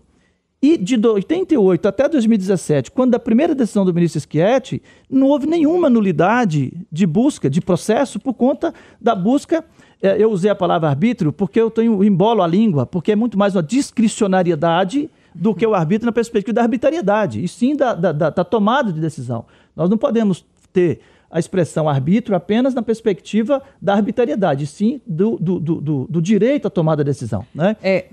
E 0.61 0.77
de 0.77 0.95
88 0.95 1.87
até 1.87 2.09
2017, 2.09 2.91
quando 2.91 3.15
a 3.15 3.19
primeira 3.19 3.55
decisão 3.55 3.85
do 3.85 3.93
ministro 3.93 4.21
Schietti, 4.21 4.81
não 5.09 5.27
houve 5.27 5.47
nenhuma 5.47 5.89
nulidade 5.89 6.73
de 6.91 7.07
busca, 7.07 7.49
de 7.49 7.61
processo, 7.61 8.19
por 8.19 8.33
conta 8.33 8.73
da 8.99 9.15
busca. 9.15 9.63
É, 10.01 10.21
eu 10.21 10.29
usei 10.29 10.51
a 10.51 10.55
palavra 10.55 10.89
arbítrio 10.89 11.31
porque 11.31 11.61
eu 11.61 11.71
tenho 11.71 12.03
embolo 12.03 12.41
a 12.41 12.47
língua, 12.47 12.85
porque 12.85 13.13
é 13.13 13.15
muito 13.15 13.37
mais 13.37 13.55
uma 13.55 13.63
discricionariedade 13.63 15.09
do 15.33 15.55
que 15.55 15.65
o 15.65 15.73
arbítrio 15.73 16.07
na 16.07 16.11
perspectiva 16.11 16.55
da 16.55 16.61
arbitrariedade, 16.63 17.41
e 17.41 17.47
sim 17.47 17.75
da, 17.75 17.93
da, 17.93 18.11
da, 18.11 18.29
da 18.29 18.43
tomada 18.43 18.91
de 18.91 18.99
decisão. 18.99 19.45
Nós 19.75 19.89
não 19.89 19.97
podemos 19.97 20.45
ter 20.73 20.99
a 21.31 21.39
expressão 21.39 21.87
arbítrio 21.87 22.35
apenas 22.35 22.73
na 22.73 22.81
perspectiva 22.81 23.61
da 23.81 23.93
arbitrariedade, 23.93 24.65
sim 24.65 24.99
do, 25.05 25.37
do, 25.37 25.59
do, 25.59 26.07
do 26.09 26.21
direito 26.21 26.67
à 26.67 26.69
tomada 26.69 27.03
de 27.03 27.09
decisão. 27.09 27.45
Né? 27.53 27.77
É, 27.81 28.07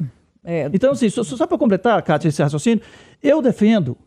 é... 0.47 0.71
Então, 0.73 0.93
assim, 0.93 1.11
só, 1.11 1.23
só 1.25 1.47
para 1.47 1.59
completar, 1.59 2.01
Cátia, 2.03 2.29
esse 2.29 2.43
raciocínio, 2.43 2.83
eu 3.23 3.43
defendo 3.43 3.99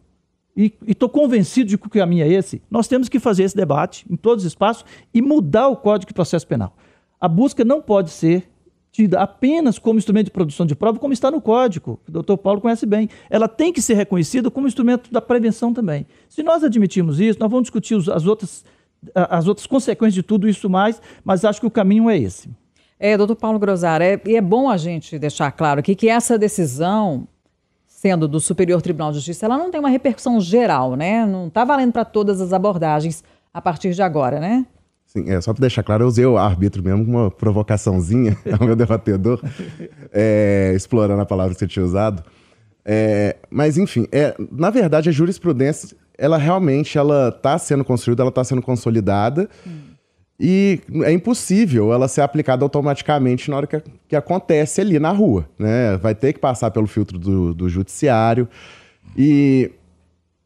e 0.55 0.73
estou 0.87 1.07
convencido 1.07 1.69
de 1.69 1.77
que 1.77 1.87
o 1.87 1.89
caminho 1.89 2.25
é 2.25 2.27
esse, 2.27 2.61
nós 2.69 2.87
temos 2.87 3.07
que 3.07 3.19
fazer 3.19 3.43
esse 3.43 3.55
debate 3.55 4.05
em 4.09 4.15
todos 4.15 4.43
os 4.43 4.51
espaços 4.51 4.83
e 5.13 5.21
mudar 5.21 5.67
o 5.67 5.77
Código 5.77 6.09
de 6.09 6.13
Processo 6.13 6.47
Penal. 6.47 6.75
A 7.19 7.27
busca 7.27 7.63
não 7.63 7.81
pode 7.81 8.09
ser 8.09 8.49
tida 8.91 9.21
apenas 9.21 9.77
como 9.77 9.99
instrumento 9.99 10.25
de 10.25 10.31
produção 10.31 10.65
de 10.65 10.75
prova, 10.75 10.99
como 10.99 11.13
está 11.13 11.29
no 11.29 11.39
Código, 11.39 11.99
que 12.03 12.09
o 12.09 12.13
doutor 12.13 12.37
Paulo 12.37 12.59
conhece 12.59 12.85
bem. 12.85 13.07
Ela 13.29 13.47
tem 13.47 13.71
que 13.71 13.81
ser 13.81 13.93
reconhecida 13.93 14.49
como 14.49 14.67
instrumento 14.67 15.11
da 15.11 15.21
prevenção 15.21 15.73
também. 15.73 16.07
Se 16.27 16.41
nós 16.41 16.63
admitirmos 16.63 17.19
isso, 17.19 17.39
nós 17.39 17.49
vamos 17.49 17.63
discutir 17.63 17.95
as 18.11 18.25
outras 18.25 18.65
as 19.13 19.47
outras 19.47 19.65
consequências 19.65 20.13
de 20.13 20.23
tudo 20.23 20.47
isso 20.47 20.69
mais, 20.69 21.01
mas 21.23 21.45
acho 21.45 21.61
que 21.61 21.65
o 21.65 21.71
caminho 21.71 22.09
é 22.09 22.17
esse. 22.17 22.49
É, 22.99 23.15
doutor 23.15 23.35
Paulo 23.35 23.57
Grosar, 23.57 24.01
é, 24.01 24.19
e 24.25 24.35
é 24.35 24.41
bom 24.41 24.69
a 24.69 24.75
gente 24.75 25.17
deixar 25.17 25.51
claro 25.51 25.79
aqui 25.79 25.95
que 25.95 26.09
essa 26.09 26.37
decisão, 26.37 27.25
sendo 27.87 28.27
do 28.27 28.41
Superior 28.41 28.81
Tribunal 28.81 29.11
de 29.11 29.17
Justiça, 29.17 29.45
ela 29.45 29.57
não 29.57 29.71
tem 29.71 29.79
uma 29.79 29.89
repercussão 29.89 30.41
geral, 30.41 30.97
né? 30.97 31.25
Não 31.25 31.47
está 31.47 31.63
valendo 31.63 31.93
para 31.93 32.03
todas 32.03 32.41
as 32.41 32.51
abordagens 32.51 33.23
a 33.53 33.61
partir 33.61 33.93
de 33.93 34.01
agora, 34.01 34.39
né? 34.41 34.65
Sim, 35.05 35.31
é, 35.31 35.39
só 35.39 35.53
para 35.53 35.61
deixar 35.61 35.81
claro, 35.81 36.03
eu 36.03 36.07
usei 36.07 36.25
o 36.25 36.37
árbitro 36.37 36.83
mesmo 36.83 37.05
como 37.05 37.17
uma 37.19 37.31
provocaçãozinha 37.31 38.37
ao 38.59 38.67
meu 38.67 38.75
debatedor, 38.75 39.41
é, 40.11 40.73
explorando 40.75 41.21
a 41.21 41.25
palavra 41.25 41.53
que 41.53 41.59
você 41.59 41.67
tinha 41.67 41.85
usado. 41.85 42.21
É, 42.83 43.37
mas, 43.49 43.77
enfim, 43.77 44.07
é, 44.11 44.35
na 44.51 44.69
verdade, 44.69 45.07
a 45.07 45.11
jurisprudência 45.11 45.97
ela 46.19 46.37
realmente 46.37 46.97
ela 46.97 47.29
está 47.29 47.57
sendo 47.57 47.85
construída, 47.85 48.21
ela 48.23 48.29
está 48.29 48.43
sendo 48.43 48.61
consolidada. 48.61 49.49
Hum. 49.65 49.88
E 50.39 50.79
é 51.03 51.11
impossível 51.11 51.91
ela 51.91 52.07
ser 52.07 52.21
aplicada 52.21 52.63
automaticamente 52.63 53.49
na 53.49 53.57
hora 53.57 53.67
que, 53.67 53.81
que 54.07 54.15
acontece 54.15 54.79
ali 54.79 54.97
na 54.97 55.11
rua. 55.11 55.49
Né? 55.59 55.97
Vai 55.97 56.15
ter 56.15 56.31
que 56.31 56.39
passar 56.39 56.71
pelo 56.71 56.87
filtro 56.87 57.19
do, 57.19 57.53
do 57.53 57.67
judiciário. 57.67 58.47
E 59.17 59.69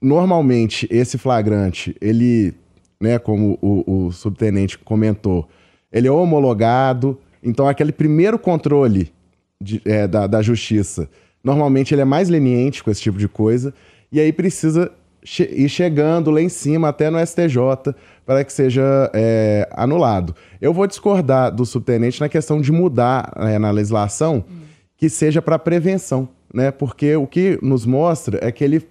normalmente 0.01 0.87
esse 0.89 1.17
flagrante, 1.19 1.95
ele, 2.01 2.55
né, 2.99 3.19
como 3.19 3.59
o, 3.61 4.07
o 4.07 4.11
subtenente 4.11 4.79
comentou, 4.79 5.47
ele 5.91 6.07
é 6.07 6.11
homologado. 6.11 7.19
Então, 7.43 7.67
aquele 7.67 7.91
primeiro 7.91 8.39
controle 8.39 9.13
de, 9.61 9.79
é, 9.85 10.07
da, 10.07 10.25
da 10.25 10.41
justiça, 10.41 11.07
normalmente 11.43 11.93
ele 11.93 12.01
é 12.01 12.05
mais 12.05 12.29
leniente 12.29 12.83
com 12.83 12.89
esse 12.89 13.01
tipo 13.01 13.19
de 13.19 13.27
coisa. 13.27 13.71
E 14.11 14.19
aí 14.19 14.33
precisa 14.33 14.91
che 15.23 15.43
ir 15.43 15.69
chegando 15.69 16.29
lá 16.31 16.41
em 16.41 16.49
cima 16.49 16.89
até 16.89 17.09
no 17.09 17.19
STJ 17.25 17.93
para 18.25 18.43
que 18.43 18.51
seja 18.51 19.09
é, 19.13 19.67
anulado. 19.71 20.35
Eu 20.61 20.73
vou 20.73 20.87
discordar 20.87 21.51
do 21.51 21.65
subtenente 21.65 22.19
na 22.19 22.29
questão 22.29 22.61
de 22.61 22.71
mudar 22.71 23.31
é, 23.37 23.57
na 23.57 23.71
legislação 23.71 24.43
hum. 24.49 24.61
que 24.97 25.09
seja 25.09 25.41
para 25.41 25.57
prevenção, 25.59 26.27
né? 26.53 26.71
Porque 26.71 27.15
o 27.15 27.27
que 27.27 27.57
nos 27.61 27.85
mostra 27.85 28.39
é 28.41 28.51
que 28.51 28.63
ele, 28.63 28.87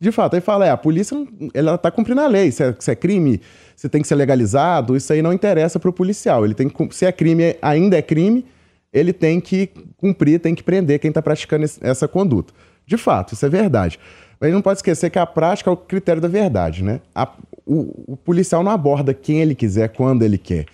de 0.00 0.12
fato, 0.12 0.34
ele 0.34 0.40
fala, 0.40 0.66
é, 0.66 0.70
a 0.70 0.76
polícia 0.76 1.16
ela 1.52 1.74
está 1.74 1.90
cumprindo 1.90 2.20
a 2.20 2.26
lei, 2.26 2.50
se 2.50 2.62
é, 2.62 2.74
se 2.78 2.90
é, 2.90 2.94
crime, 2.94 3.40
se 3.76 3.88
tem 3.88 4.02
que 4.02 4.08
ser 4.08 4.14
legalizado, 4.14 4.96
isso 4.96 5.12
aí 5.12 5.22
não 5.22 5.32
interessa 5.32 5.78
para 5.78 5.90
o 5.90 5.92
policial. 5.92 6.44
Ele 6.44 6.54
tem 6.54 6.68
que, 6.68 6.94
se 6.94 7.06
é 7.06 7.12
crime, 7.12 7.56
ainda 7.62 7.96
é 7.96 8.02
crime, 8.02 8.44
ele 8.92 9.12
tem 9.12 9.40
que 9.40 9.70
cumprir, 9.96 10.38
tem 10.38 10.54
que 10.54 10.62
prender 10.62 10.98
quem 10.98 11.08
está 11.08 11.20
praticando 11.20 11.64
essa 11.80 12.06
conduta. 12.06 12.52
De 12.86 12.96
fato, 12.96 13.32
isso 13.32 13.44
é 13.44 13.48
verdade. 13.48 13.98
Mas 14.44 14.52
não 14.52 14.60
pode 14.60 14.80
esquecer 14.80 15.08
que 15.08 15.18
a 15.18 15.24
prática 15.24 15.70
é 15.70 15.72
o 15.72 15.76
critério 15.76 16.20
da 16.20 16.28
verdade, 16.28 16.84
né? 16.84 17.00
A, 17.14 17.26
o, 17.64 18.12
o 18.12 18.14
policial 18.14 18.62
não 18.62 18.70
aborda 18.70 19.14
quem 19.14 19.40
ele 19.40 19.54
quiser, 19.54 19.88
quando 19.88 20.22
ele 20.22 20.36
quer. 20.36 20.66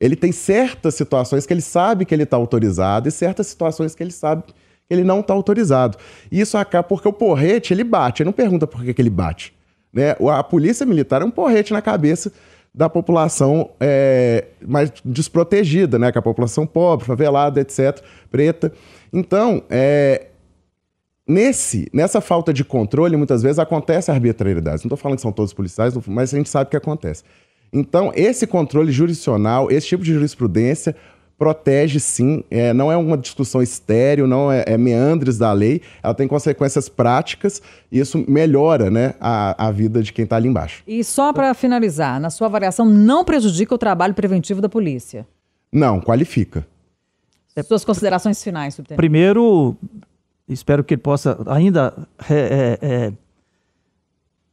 Ele 0.00 0.16
tem 0.16 0.32
certas 0.32 0.96
situações 0.96 1.46
que 1.46 1.54
ele 1.54 1.60
sabe 1.60 2.04
que 2.04 2.12
ele 2.12 2.24
está 2.24 2.36
autorizado 2.36 3.08
e 3.08 3.12
certas 3.12 3.46
situações 3.46 3.94
que 3.94 4.02
ele 4.02 4.10
sabe 4.10 4.42
que 4.42 4.52
ele 4.90 5.04
não 5.04 5.20
está 5.20 5.32
autorizado. 5.32 5.96
E 6.32 6.40
isso 6.40 6.58
acaba 6.58 6.82
porque 6.82 7.06
o 7.06 7.12
porrete, 7.12 7.72
ele 7.72 7.84
bate. 7.84 8.22
Ele 8.22 8.26
não 8.26 8.32
pergunta 8.32 8.66
por 8.66 8.82
que, 8.82 8.92
que 8.92 9.00
ele 9.00 9.08
bate. 9.08 9.54
Né? 9.92 10.16
A 10.36 10.42
polícia 10.42 10.84
militar 10.84 11.22
é 11.22 11.24
um 11.24 11.30
porrete 11.30 11.72
na 11.72 11.80
cabeça 11.80 12.32
da 12.74 12.90
população 12.90 13.70
é, 13.78 14.46
mais 14.66 14.92
desprotegida, 15.04 15.96
né? 15.96 16.10
Que 16.10 16.18
é 16.18 16.20
a 16.20 16.22
população 16.22 16.66
pobre, 16.66 17.06
favelada, 17.06 17.60
etc., 17.60 18.02
preta. 18.32 18.72
Então, 19.12 19.62
é, 19.70 20.26
Nesse, 21.28 21.88
nessa 21.92 22.20
falta 22.20 22.52
de 22.52 22.64
controle, 22.64 23.16
muitas 23.16 23.42
vezes 23.42 23.58
acontece 23.58 24.10
arbitrariedade. 24.10 24.84
Não 24.84 24.86
estou 24.86 24.96
falando 24.96 25.16
que 25.16 25.22
são 25.22 25.32
todos 25.32 25.52
policiais, 25.52 25.94
mas 26.06 26.32
a 26.32 26.36
gente 26.36 26.48
sabe 26.48 26.70
que 26.70 26.76
acontece. 26.76 27.24
Então, 27.72 28.12
esse 28.14 28.46
controle 28.46 28.92
jurisdicional, 28.92 29.70
esse 29.70 29.88
tipo 29.88 30.04
de 30.04 30.12
jurisprudência, 30.12 30.94
protege 31.38 32.00
sim, 32.00 32.44
é, 32.50 32.72
não 32.72 32.90
é 32.90 32.96
uma 32.96 33.18
discussão 33.18 33.60
estéreo, 33.60 34.26
não 34.26 34.50
é, 34.50 34.64
é, 34.66 34.78
meandres 34.78 35.36
da 35.36 35.52
lei, 35.52 35.82
ela 36.02 36.14
tem 36.14 36.26
consequências 36.26 36.88
práticas 36.88 37.60
e 37.92 37.98
isso 37.98 38.24
melhora 38.26 38.90
né, 38.90 39.14
a, 39.20 39.66
a 39.66 39.70
vida 39.70 40.02
de 40.02 40.12
quem 40.12 40.24
está 40.24 40.36
ali 40.36 40.48
embaixo. 40.48 40.82
E 40.86 41.04
só 41.04 41.32
para 41.32 41.52
finalizar, 41.54 42.20
na 42.20 42.30
sua 42.30 42.46
avaliação, 42.46 42.86
não 42.86 43.24
prejudica 43.24 43.74
o 43.74 43.78
trabalho 43.78 44.14
preventivo 44.14 44.60
da 44.60 44.68
polícia? 44.68 45.26
Não, 45.72 46.00
qualifica. 46.00 46.66
Suas 47.66 47.84
considerações 47.84 48.42
finais, 48.42 48.74
subtenente. 48.74 48.98
Primeiro, 48.98 49.76
espero 50.48 50.84
que 50.84 50.94
ele 50.94 51.02
possa 51.02 51.38
ainda 51.46 51.94
é, 52.30 52.78
é, 52.80 53.12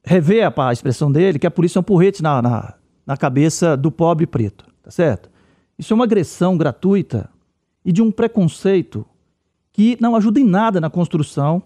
rever 0.03 0.45
a, 0.45 0.69
a, 0.69 0.73
expressão 0.73 1.11
dele, 1.11 1.39
que 1.39 1.47
a 1.47 1.51
polícia 1.51 1.79
é 1.79 1.81
um 1.81 1.83
porrete 1.83 2.21
na, 2.21 2.41
na, 2.41 2.73
na 3.05 3.17
cabeça 3.17 3.77
do 3.77 3.91
pobre 3.91 4.25
preto, 4.25 4.65
tá 4.81 4.91
certo? 4.91 5.29
Isso 5.77 5.93
é 5.93 5.95
uma 5.95 6.05
agressão 6.05 6.57
gratuita 6.57 7.29
e 7.83 7.91
de 7.91 8.01
um 8.01 8.11
preconceito 8.11 9.05
que 9.71 9.97
não 9.99 10.15
ajuda 10.15 10.39
em 10.39 10.45
nada 10.45 10.79
na 10.79 10.89
construção 10.89 11.63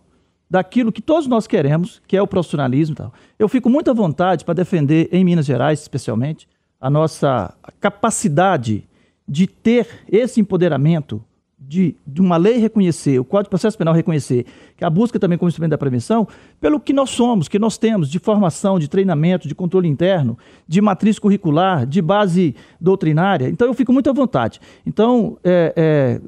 daquilo 0.50 0.91
que 0.91 1.01
todos 1.01 1.27
nós 1.27 1.46
queremos, 1.46 2.01
que 2.07 2.15
é 2.15 2.22
o 2.22 2.27
profissionalismo 2.27 2.96
tal. 2.96 3.13
Eu 3.38 3.50
fico 3.50 3.69
muito 3.69 3.91
à 3.91 3.93
vontade 3.93 4.46
para 4.46 4.53
defender, 4.53 5.10
em 5.12 5.24
Minas 5.24 5.46
Gerais 5.46 5.81
especialmente, 5.81 6.48
a 6.79 6.89
nossa 6.89 7.53
capacidade 7.81 8.88
de 9.27 9.46
ter 9.46 10.05
esse 10.10 10.39
empoderamento 10.39 11.24
de, 11.68 11.96
de, 12.08 12.22
uma 12.22 12.38
lei 12.38 12.58
reconhecer, 12.58 13.20
o 13.20 13.25
Código 13.25 13.48
de 13.48 13.50
Processo 13.50 13.77
Penal 13.77 13.94
reconhecer, 13.94 14.46
que 14.77 14.86
a 14.86 14.90
busca 14.90 15.20
também 15.20 15.38
como 15.38 15.50
instrumento 15.50 15.72
da 15.72 15.77
prevenção, 15.77 16.25
pelo 16.62 16.80
que 16.80 16.94
nós 16.94 17.10
somos, 17.10 17.50
que 17.50 17.60
nós 17.60 17.77
temos 17.77 18.10
de 18.10 18.20
formação, 18.20 18.80
de 18.80 18.88
treinamento, 18.88 19.50
de 19.50 19.53
controle 19.53 19.88
interno, 19.88 20.38
de 20.66 20.80
matriz 20.82 21.20
curricular, 21.20 21.86
de 21.86 22.01
base 22.01 22.56
doutrinária. 22.80 23.50
Então 23.50 23.68
eu 23.68 23.74
fico 23.74 23.92
muito 23.92 24.10
à 24.10 24.14
vontade. 24.14 24.62
Então, 24.86 25.38
é, 25.44 25.74
é, 25.75 26.22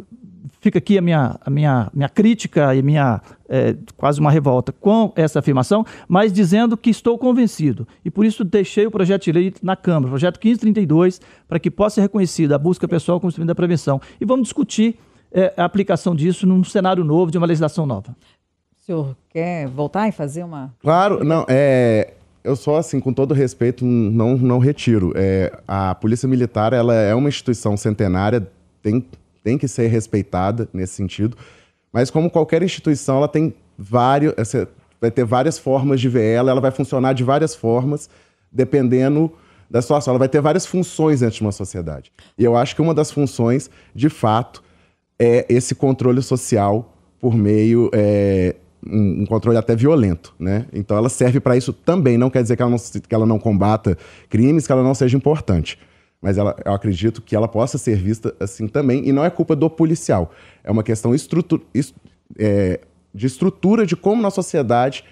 fica 0.60 0.78
aqui 0.78 0.98
a 0.98 1.02
minha, 1.02 1.40
a 1.40 1.50
minha, 1.50 1.90
minha 1.94 2.10
crítica 2.10 2.76
e 2.76 2.82
minha 2.82 3.22
é, 3.48 3.78
quase 3.96 4.20
uma 4.20 4.30
revolta 4.30 4.74
com 4.74 5.14
essa 5.16 5.40
afirmação, 5.40 5.86
mas 6.06 6.34
dizendo 6.34 6.76
que 6.76 6.90
estou 6.90 7.18
convencido. 7.18 7.88
E 8.04 8.12
por 8.12 8.26
isso 8.26 8.44
deixei 8.44 8.86
o 8.86 8.92
projeto 8.92 9.24
de 9.24 9.32
lei 9.32 9.54
na 9.64 9.78
Câmara, 9.78 10.08
o 10.08 10.10
projeto 10.10 10.36
1532, 10.36 11.22
para 11.48 11.60
que 11.60 11.72
possa 11.72 11.96
ser 11.96 12.02
reconhecida 12.02 12.56
a 12.56 12.60
busca 12.60 12.86
pessoal 12.90 13.22
como 13.22 13.30
instrumento 13.30 13.48
da 13.48 13.56
prevenção. 13.56 14.02
E 14.20 14.26
vamos 14.26 14.44
discutir 14.44 15.00
é, 15.32 15.54
a 15.56 15.66
aplicação 15.66 16.16
disso 16.16 16.46
num 16.48 16.64
cenário 16.64 17.04
novo, 17.04 17.32
de 17.32 17.38
uma 17.38 17.48
legislação 17.48 17.86
nova. 17.86 18.16
O 18.80 18.86
senhor 18.86 19.18
quer 19.30 19.68
voltar 19.68 20.08
e 20.08 20.12
fazer 20.12 20.44
uma. 20.44 20.74
Claro, 20.82 21.24
não, 21.24 21.46
é. 21.48 22.14
Eu 22.44 22.56
só, 22.56 22.78
assim, 22.78 23.00
com 23.00 23.12
todo 23.12 23.34
respeito, 23.34 23.86
não, 23.86 24.38
não 24.38 24.60
retiro. 24.60 25.12
É, 25.16 25.52
a 25.68 25.94
Polícia 25.94 26.28
Militar 26.28 26.72
ela 26.72 26.96
é 26.96 27.14
uma 27.14 27.28
instituição 27.28 27.76
centenária, 27.76 28.48
tem, 28.82 29.06
tem 29.44 29.58
que 29.58 29.68
ser 29.68 29.88
respeitada 29.88 30.68
nesse 30.74 30.94
sentido. 30.94 31.38
Mas, 31.92 32.10
como 32.10 32.30
qualquer 32.30 32.64
instituição, 32.64 33.18
ela 33.18 33.28
tem 33.28 33.54
vários. 33.78 34.34
Vai 35.02 35.12
ter 35.12 35.24
várias 35.24 35.60
formas 35.60 36.02
de 36.02 36.10
ver 36.10 36.24
ela, 36.24 36.52
ela 36.52 36.62
vai 36.62 36.72
funcionar 36.72 37.14
de 37.14 37.24
várias 37.24 37.54
formas, 37.54 38.10
dependendo 38.52 39.32
da 39.70 39.82
situação. 39.82 40.14
Ela 40.14 40.20
vai 40.20 40.30
ter 40.30 40.42
várias 40.42 40.66
funções 40.66 41.20
dentro 41.20 41.36
de 41.36 41.42
uma 41.42 41.52
sociedade. 41.52 42.12
E 42.38 42.44
eu 42.44 42.56
acho 42.56 42.76
que 42.76 42.82
uma 42.82 42.94
das 42.94 43.12
funções, 43.12 43.70
de 43.94 44.10
fato, 44.10 44.64
é 45.20 45.46
esse 45.50 45.76
controle 45.76 46.22
social 46.22 46.96
por 47.20 47.36
meio 47.36 47.90
é, 47.94 48.56
um, 48.86 49.24
um, 49.24 49.26
controle 49.26 49.58
até 49.58 49.76
violento, 49.76 50.34
né? 50.40 50.66
Então 50.72 50.98
ela 50.98 51.10
serve 51.10 51.40
para 51.40 51.58
isso 51.58 51.74
também. 51.74 52.18
Não 52.18 52.30
quer 52.30 52.42
dizer 52.42 52.56
que 52.56 52.62
ela 52.62 52.72
não, 52.72 52.78
que 52.78 53.16
ela 53.16 53.26
não 53.26 53.38
combata 53.38 53.98
crimes, 54.30 54.66
que 54.66 54.72
ela 54.72 54.84
não 54.84 54.96
seja 54.96 55.18
importante. 55.18 55.78
Mas 56.22 56.38
ela, 56.38 56.56
eu 56.66 56.74
acredito 56.74 57.22
que 57.22 57.36
ela 57.36 57.48
possa 57.48 57.78
ser 57.78 57.98
vista 57.98 58.34
assim 58.40 58.68
também. 58.68 59.08
E 59.08 59.12
não 59.12 59.24
é 59.24 59.30
culpa 59.30 59.56
do 59.56 59.70
policial. 59.70 60.32
É 60.64 60.72
uma 60.72 60.84
questão 60.84 61.14
estrutur, 61.14 61.62
é, 62.38 62.80
de 63.14 63.28
estrutura 63.28 63.86
de 63.86 63.96
como 63.96 64.22
na 64.22 64.30
sociedade 64.30 65.04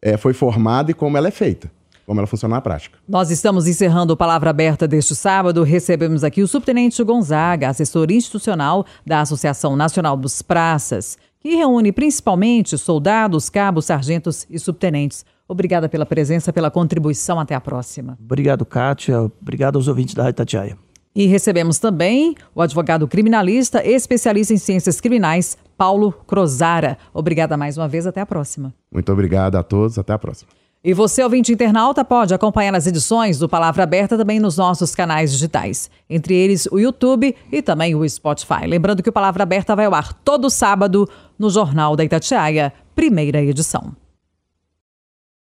é, 0.00 0.16
foi 0.16 0.32
formada 0.32 0.90
e 0.90 0.94
como 0.94 1.16
ela 1.16 1.28
é 1.28 1.32
feita 1.32 1.70
como 2.08 2.20
ela 2.20 2.26
funciona 2.26 2.54
na 2.54 2.60
prática. 2.62 2.98
Nós 3.06 3.30
estamos 3.30 3.68
encerrando 3.68 4.14
o 4.14 4.16
Palavra 4.16 4.48
Aberta 4.48 4.88
deste 4.88 5.14
sábado. 5.14 5.62
Recebemos 5.62 6.24
aqui 6.24 6.42
o 6.42 6.48
subtenente 6.48 7.04
Gonzaga, 7.04 7.68
assessor 7.68 8.10
institucional 8.10 8.86
da 9.06 9.20
Associação 9.20 9.76
Nacional 9.76 10.16
dos 10.16 10.40
Praças, 10.40 11.18
que 11.38 11.54
reúne 11.54 11.92
principalmente 11.92 12.78
soldados, 12.78 13.50
cabos, 13.50 13.84
sargentos 13.84 14.46
e 14.48 14.58
subtenentes. 14.58 15.22
Obrigada 15.46 15.86
pela 15.86 16.06
presença, 16.06 16.50
pela 16.50 16.70
contribuição. 16.70 17.38
Até 17.38 17.54
a 17.54 17.60
próxima. 17.60 18.16
Obrigado, 18.18 18.64
Kátia. 18.64 19.20
Obrigado 19.20 19.76
aos 19.76 19.86
ouvintes 19.86 20.14
da 20.14 20.30
Itatiaia. 20.30 20.78
E 21.14 21.26
recebemos 21.26 21.78
também 21.78 22.34
o 22.54 22.62
advogado 22.62 23.06
criminalista, 23.06 23.86
especialista 23.86 24.54
em 24.54 24.56
ciências 24.56 24.98
criminais, 24.98 25.58
Paulo 25.76 26.12
Crozara. 26.26 26.96
Obrigada 27.12 27.54
mais 27.54 27.76
uma 27.76 27.86
vez. 27.86 28.06
Até 28.06 28.22
a 28.22 28.26
próxima. 28.26 28.72
Muito 28.90 29.12
obrigado 29.12 29.56
a 29.56 29.62
todos. 29.62 29.98
Até 29.98 30.14
a 30.14 30.18
próxima. 30.18 30.50
E 30.82 30.94
você, 30.94 31.24
ouvinte 31.24 31.52
internauta, 31.52 32.04
pode 32.04 32.32
acompanhar 32.32 32.74
as 32.74 32.86
edições 32.86 33.36
do 33.36 33.48
Palavra 33.48 33.82
Aberta 33.82 34.16
também 34.16 34.38
nos 34.38 34.56
nossos 34.56 34.94
canais 34.94 35.32
digitais, 35.32 35.90
entre 36.08 36.34
eles 36.34 36.66
o 36.70 36.78
YouTube 36.78 37.34
e 37.50 37.60
também 37.60 37.96
o 37.96 38.08
Spotify. 38.08 38.64
Lembrando 38.64 39.02
que 39.02 39.10
o 39.10 39.12
Palavra 39.12 39.42
Aberta 39.42 39.74
vai 39.74 39.86
ao 39.86 39.94
ar 39.94 40.12
todo 40.12 40.48
sábado 40.48 41.08
no 41.36 41.50
Jornal 41.50 41.96
da 41.96 42.04
Itatiaia, 42.04 42.72
primeira 42.94 43.42
edição. 43.42 43.92